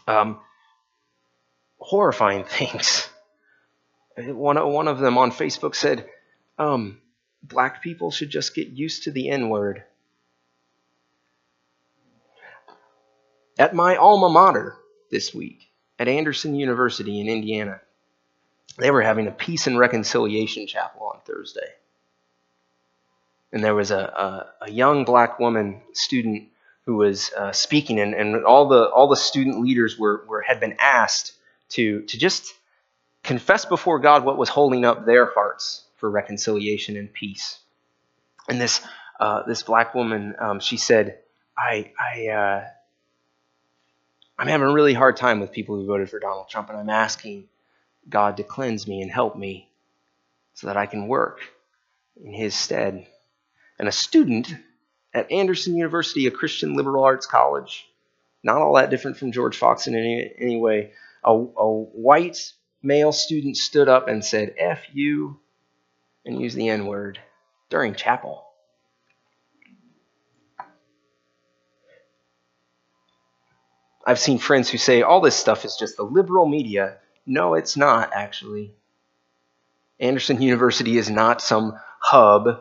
um, 0.06 0.40
horrifying 1.78 2.44
things. 2.48 3.08
One 4.16 4.56
one 4.72 4.88
of 4.88 4.98
them 4.98 5.18
on 5.18 5.30
Facebook 5.30 5.74
said, 5.74 6.08
um, 6.58 7.00
"Black 7.42 7.82
people 7.82 8.10
should 8.10 8.30
just 8.30 8.54
get 8.54 8.68
used 8.68 9.04
to 9.04 9.10
the 9.10 9.30
N 9.30 9.48
word." 9.48 9.84
At 13.56 13.74
my 13.74 13.96
alma 13.96 14.28
mater 14.28 14.76
this 15.12 15.32
week, 15.32 15.70
at 15.98 16.08
Anderson 16.08 16.56
University 16.56 17.20
in 17.20 17.28
Indiana, 17.28 17.80
they 18.78 18.90
were 18.90 19.02
having 19.02 19.28
a 19.28 19.32
peace 19.32 19.68
and 19.68 19.78
reconciliation 19.78 20.66
chapel 20.66 21.06
on 21.06 21.20
Thursday 21.24 21.70
and 23.54 23.62
there 23.62 23.74
was 23.74 23.92
a, 23.92 23.98
a, 23.98 24.64
a 24.66 24.70
young 24.70 25.04
black 25.04 25.38
woman 25.38 25.80
student 25.92 26.48
who 26.86 26.96
was 26.96 27.32
uh, 27.32 27.52
speaking, 27.52 28.00
and, 28.00 28.12
and 28.12 28.44
all 28.44 28.68
the 28.68 28.90
all 28.90 29.08
the 29.08 29.16
student 29.16 29.60
leaders 29.60 29.96
were, 29.96 30.24
were 30.26 30.42
had 30.42 30.58
been 30.58 30.74
asked 30.80 31.32
to 31.70 32.02
to 32.02 32.18
just 32.18 32.52
confess 33.22 33.64
before 33.64 34.00
God 34.00 34.24
what 34.24 34.36
was 34.36 34.48
holding 34.48 34.84
up 34.84 35.06
their 35.06 35.32
hearts 35.32 35.84
for 35.96 36.10
reconciliation 36.10 36.96
and 36.96 37.10
peace. 37.10 37.60
And 38.48 38.60
this 38.60 38.84
uh, 39.20 39.44
this 39.44 39.62
black 39.62 39.94
woman, 39.94 40.34
um, 40.40 40.58
she 40.58 40.76
said, 40.76 41.20
"I 41.56 41.92
I 41.98 42.26
uh, 42.26 42.64
I'm 44.36 44.48
having 44.48 44.66
a 44.66 44.72
really 44.72 44.94
hard 44.94 45.16
time 45.16 45.38
with 45.38 45.52
people 45.52 45.76
who 45.76 45.86
voted 45.86 46.10
for 46.10 46.18
Donald 46.18 46.48
Trump, 46.48 46.70
and 46.70 46.78
I'm 46.78 46.90
asking 46.90 47.44
God 48.08 48.38
to 48.38 48.42
cleanse 48.42 48.88
me 48.88 49.00
and 49.00 49.12
help 49.12 49.36
me 49.36 49.68
so 50.54 50.66
that 50.66 50.76
I 50.76 50.86
can 50.86 51.06
work 51.06 51.38
in 52.20 52.32
His 52.32 52.56
stead." 52.56 53.06
And 53.78 53.88
a 53.88 53.92
student 53.92 54.54
at 55.12 55.30
Anderson 55.30 55.76
University, 55.76 56.26
a 56.26 56.30
Christian 56.30 56.74
liberal 56.74 57.04
arts 57.04 57.26
college, 57.26 57.86
not 58.42 58.58
all 58.58 58.74
that 58.74 58.90
different 58.90 59.16
from 59.16 59.32
George 59.32 59.56
Fox 59.56 59.86
in 59.86 59.94
any, 59.94 60.32
any 60.38 60.56
way, 60.56 60.92
a, 61.22 61.32
a 61.32 61.70
white 61.70 62.52
male 62.82 63.12
student 63.12 63.56
stood 63.56 63.88
up 63.88 64.08
and 64.08 64.24
said, 64.24 64.54
F 64.58 64.80
you, 64.92 65.38
and 66.24 66.40
used 66.40 66.56
the 66.56 66.68
N 66.68 66.86
word 66.86 67.18
during 67.70 67.94
chapel. 67.94 68.44
I've 74.06 74.18
seen 74.18 74.38
friends 74.38 74.68
who 74.68 74.76
say 74.76 75.00
all 75.00 75.22
this 75.22 75.36
stuff 75.36 75.64
is 75.64 75.76
just 75.76 75.96
the 75.96 76.02
liberal 76.02 76.46
media. 76.46 76.98
No, 77.24 77.54
it's 77.54 77.74
not, 77.76 78.12
actually. 78.12 78.74
Anderson 79.98 80.42
University 80.42 80.98
is 80.98 81.08
not 81.08 81.40
some 81.40 81.78
hub 82.00 82.60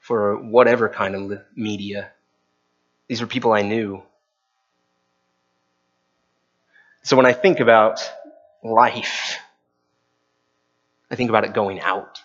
for 0.00 0.36
whatever 0.36 0.88
kind 0.88 1.14
of 1.14 1.40
media. 1.54 2.10
These 3.08 3.20
were 3.20 3.26
people 3.26 3.52
I 3.52 3.62
knew. 3.62 4.02
So 7.02 7.16
when 7.16 7.26
I 7.26 7.32
think 7.32 7.60
about 7.60 8.00
life, 8.62 9.38
I 11.10 11.16
think 11.16 11.30
about 11.30 11.44
it 11.44 11.54
going 11.54 11.80
out. 11.80 12.20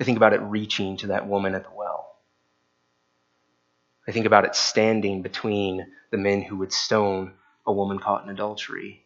I 0.00 0.04
think 0.04 0.16
about 0.16 0.32
it 0.32 0.40
reaching 0.40 0.96
to 0.98 1.08
that 1.08 1.28
woman 1.28 1.54
at 1.54 1.64
the 1.64 1.70
well. 1.74 2.16
I 4.08 4.12
think 4.12 4.26
about 4.26 4.44
it 4.44 4.54
standing 4.56 5.22
between 5.22 5.92
the 6.10 6.18
men 6.18 6.42
who 6.42 6.56
would 6.58 6.72
stone 6.72 7.34
a 7.66 7.72
woman 7.72 7.98
caught 7.98 8.24
in 8.24 8.30
adultery. 8.30 9.04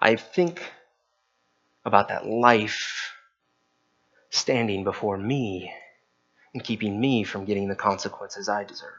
I 0.00 0.16
think 0.16 0.62
about 1.84 2.08
that 2.08 2.26
life 2.26 3.15
standing 4.30 4.84
before 4.84 5.16
me 5.16 5.72
and 6.54 6.64
keeping 6.64 7.00
me 7.00 7.24
from 7.24 7.44
getting 7.44 7.68
the 7.68 7.76
consequences 7.76 8.48
I 8.48 8.64
deserve. 8.64 8.90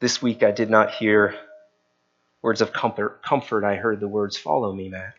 This 0.00 0.20
week 0.20 0.42
I 0.42 0.50
did 0.50 0.70
not 0.70 0.90
hear 0.92 1.34
words 2.42 2.60
of 2.60 2.72
comfort. 2.72 3.22
comfort. 3.22 3.64
I 3.64 3.76
heard 3.76 4.00
the 4.00 4.08
words, 4.08 4.36
Follow 4.36 4.72
me, 4.72 4.88
Matt. 4.88 5.14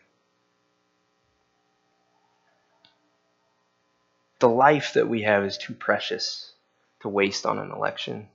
The 4.40 4.48
life 4.48 4.92
that 4.94 5.08
we 5.08 5.22
have 5.22 5.44
is 5.44 5.56
too 5.56 5.72
precious 5.72 6.52
to 7.00 7.08
waste 7.08 7.46
on 7.46 7.58
an 7.58 7.70
election. 7.70 8.28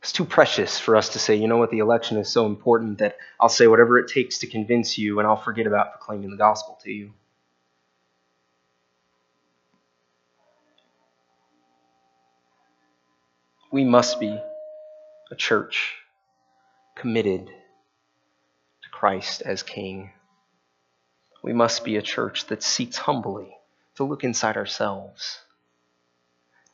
It's 0.00 0.12
too 0.12 0.24
precious 0.24 0.78
for 0.78 0.96
us 0.96 1.08
to 1.10 1.18
say, 1.18 1.34
you 1.34 1.48
know 1.48 1.56
what, 1.56 1.70
the 1.70 1.78
election 1.78 2.18
is 2.18 2.28
so 2.28 2.44
important 2.46 2.98
that 2.98 3.16
I'll 3.40 3.48
say 3.48 3.66
whatever 3.66 3.98
it 3.98 4.08
takes 4.08 4.38
to 4.40 4.46
convince 4.46 4.98
you 4.98 5.18
and 5.18 5.26
I'll 5.26 5.42
forget 5.42 5.66
about 5.66 5.92
proclaiming 5.92 6.30
the 6.30 6.36
gospel 6.36 6.78
to 6.84 6.92
you. 6.92 7.12
We 13.74 13.82
must 13.82 14.20
be 14.20 14.40
a 15.32 15.34
church 15.34 15.96
committed 16.94 17.46
to 17.46 18.88
Christ 18.92 19.42
as 19.44 19.64
King. 19.64 20.12
We 21.42 21.52
must 21.52 21.82
be 21.82 21.96
a 21.96 22.02
church 22.02 22.46
that 22.46 22.62
seeks 22.62 22.96
humbly 22.96 23.52
to 23.96 24.04
look 24.04 24.22
inside 24.22 24.56
ourselves. 24.56 25.40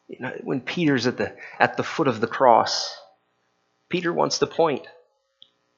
You 0.09 0.19
know, 0.21 0.33
when 0.43 0.61
Peter's 0.61 1.07
at 1.07 1.17
the, 1.17 1.35
at 1.59 1.79
the 1.79 1.83
foot 1.83 2.07
of 2.07 2.21
the 2.21 2.27
cross, 2.27 2.95
Peter 3.89 4.13
wants 4.13 4.41
to 4.41 4.47
point. 4.47 4.87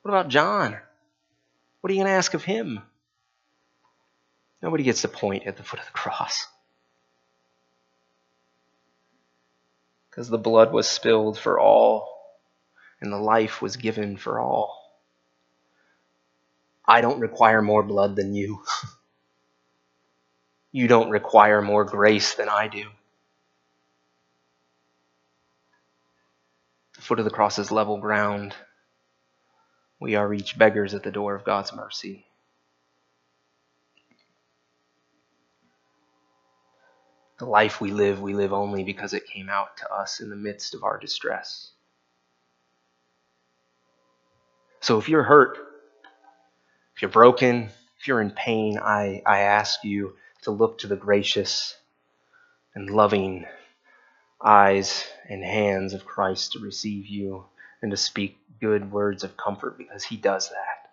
What 0.01 0.11
about 0.11 0.27
John? 0.27 0.77
What 1.83 1.91
are 1.91 1.95
you 1.95 2.01
going 2.01 2.11
to 2.13 2.19
ask 2.19 2.35
of 2.35 2.43
him? 2.43 2.83
Nobody 4.61 4.83
gets 4.83 5.03
to 5.03 5.09
point 5.09 5.47
at 5.47 5.57
the 5.57 5.63
foot 5.63 5.79
of 5.79 5.87
the 5.87 5.93
cross. 5.93 6.49
Because 10.13 10.29
the 10.29 10.37
blood 10.37 10.75
was 10.75 10.91
spilled 10.91 11.39
for 11.39 11.59
all, 11.59 12.07
and 13.01 13.11
the 13.11 13.19
life 13.19 13.63
was 13.63 13.79
given 13.79 14.19
for 14.19 14.39
all. 14.39 15.01
I 16.87 17.01
don't 17.01 17.21
require 17.21 17.63
more 17.63 17.83
blood 17.83 18.15
than 18.15 18.35
you. 18.35 18.63
you 20.73 20.87
don't 20.87 21.09
require 21.09 21.63
more 21.63 21.85
grace 21.85 22.35
than 22.35 22.51
I 22.51 22.69
do. 22.69 22.85
The 26.97 27.01
foot 27.01 27.19
of 27.19 27.25
the 27.25 27.31
cross 27.31 27.59
is 27.59 27.73
level 27.73 27.97
ground. 27.97 28.55
We 29.99 30.15
are 30.17 30.35
each 30.35 30.59
beggars 30.59 30.93
at 30.93 31.05
the 31.05 31.11
door 31.11 31.35
of 31.35 31.45
God's 31.45 31.73
mercy. 31.73 32.27
The 37.43 37.49
life 37.49 37.81
we 37.81 37.91
live, 37.91 38.23
we 38.23 38.35
live 38.35 38.53
only 38.53 38.85
because 38.85 39.15
it 39.15 39.27
came 39.27 39.49
out 39.49 39.77
to 39.79 39.93
us 39.93 40.21
in 40.21 40.31
the 40.31 40.37
midst 40.37 40.77
of 40.77 40.85
our 40.85 40.97
distress. 40.97 41.73
So 44.79 44.97
if 44.99 45.09
you're 45.09 45.25
hurt, 45.25 45.59
if 46.95 47.03
you're 47.03 47.11
broken, 47.11 47.71
if 47.99 48.07
you're 48.07 48.21
in 48.21 48.31
pain, 48.31 48.79
I, 48.79 49.23
I 49.27 49.41
ask 49.41 49.83
you 49.83 50.15
to 50.43 50.53
look 50.53 50.79
to 50.79 50.87
the 50.87 50.95
gracious 50.95 51.77
and 52.77 52.89
loving 52.89 53.45
eyes 54.41 55.05
and 55.29 55.43
hands 55.43 55.95
of 55.95 56.05
Christ 56.05 56.53
to 56.53 56.61
receive 56.61 57.09
you 57.09 57.47
and 57.83 57.91
to 57.91 57.97
speak 57.97 58.39
good 58.61 58.93
words 58.93 59.25
of 59.25 59.37
comfort 59.37 59.79
because 59.79 60.05
he 60.05 60.17
does 60.17 60.49
that. 60.49 60.91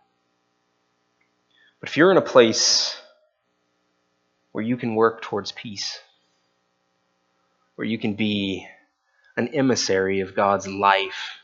But 1.80 1.90
if 1.90 1.98
you're 1.98 2.10
in 2.10 2.18
a 2.18 2.22
place 2.22 3.00
where 4.52 4.64
you 4.64 4.78
can 4.78 4.96
work 4.96 5.22
towards 5.22 5.52
peace, 5.52 6.00
where 7.80 7.88
you 7.88 7.98
can 7.98 8.14
be 8.14 8.68
an 9.38 9.48
emissary 9.56 10.20
of 10.20 10.36
God's 10.36 10.68
life 10.68 11.40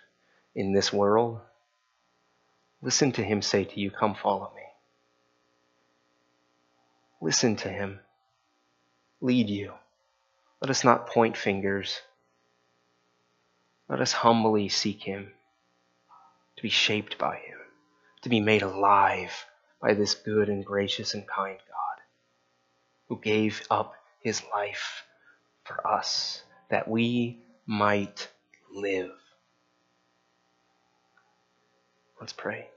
in 0.53 0.73
this 0.73 0.91
world, 0.91 1.39
listen 2.81 3.13
to 3.13 3.23
him 3.23 3.41
say 3.41 3.63
to 3.63 3.79
you, 3.79 3.89
Come 3.89 4.15
follow 4.15 4.51
me. 4.53 4.63
Listen 7.21 7.55
to 7.55 7.69
him 7.69 8.01
lead 9.21 9.49
you. 9.49 9.71
Let 10.59 10.69
us 10.69 10.83
not 10.83 11.07
point 11.07 11.37
fingers. 11.37 12.01
Let 13.87 14.01
us 14.01 14.11
humbly 14.11 14.67
seek 14.67 15.03
Him, 15.03 15.31
to 16.57 16.63
be 16.63 16.67
shaped 16.67 17.17
by 17.17 17.37
Him, 17.37 17.59
to 18.23 18.27
be 18.27 18.41
made 18.41 18.61
alive 18.61 19.45
by 19.79 19.93
this 19.93 20.15
good 20.15 20.49
and 20.49 20.65
gracious 20.65 21.13
and 21.13 21.25
kind 21.25 21.57
God, 21.57 22.03
who 23.07 23.21
gave 23.21 23.65
up 23.71 23.95
His 24.19 24.43
life 24.53 25.05
for 25.65 25.85
us 25.85 26.43
that 26.69 26.87
we 26.87 27.39
might 27.65 28.29
live. 28.71 29.11
Let's 32.19 32.33
pray. 32.33 32.69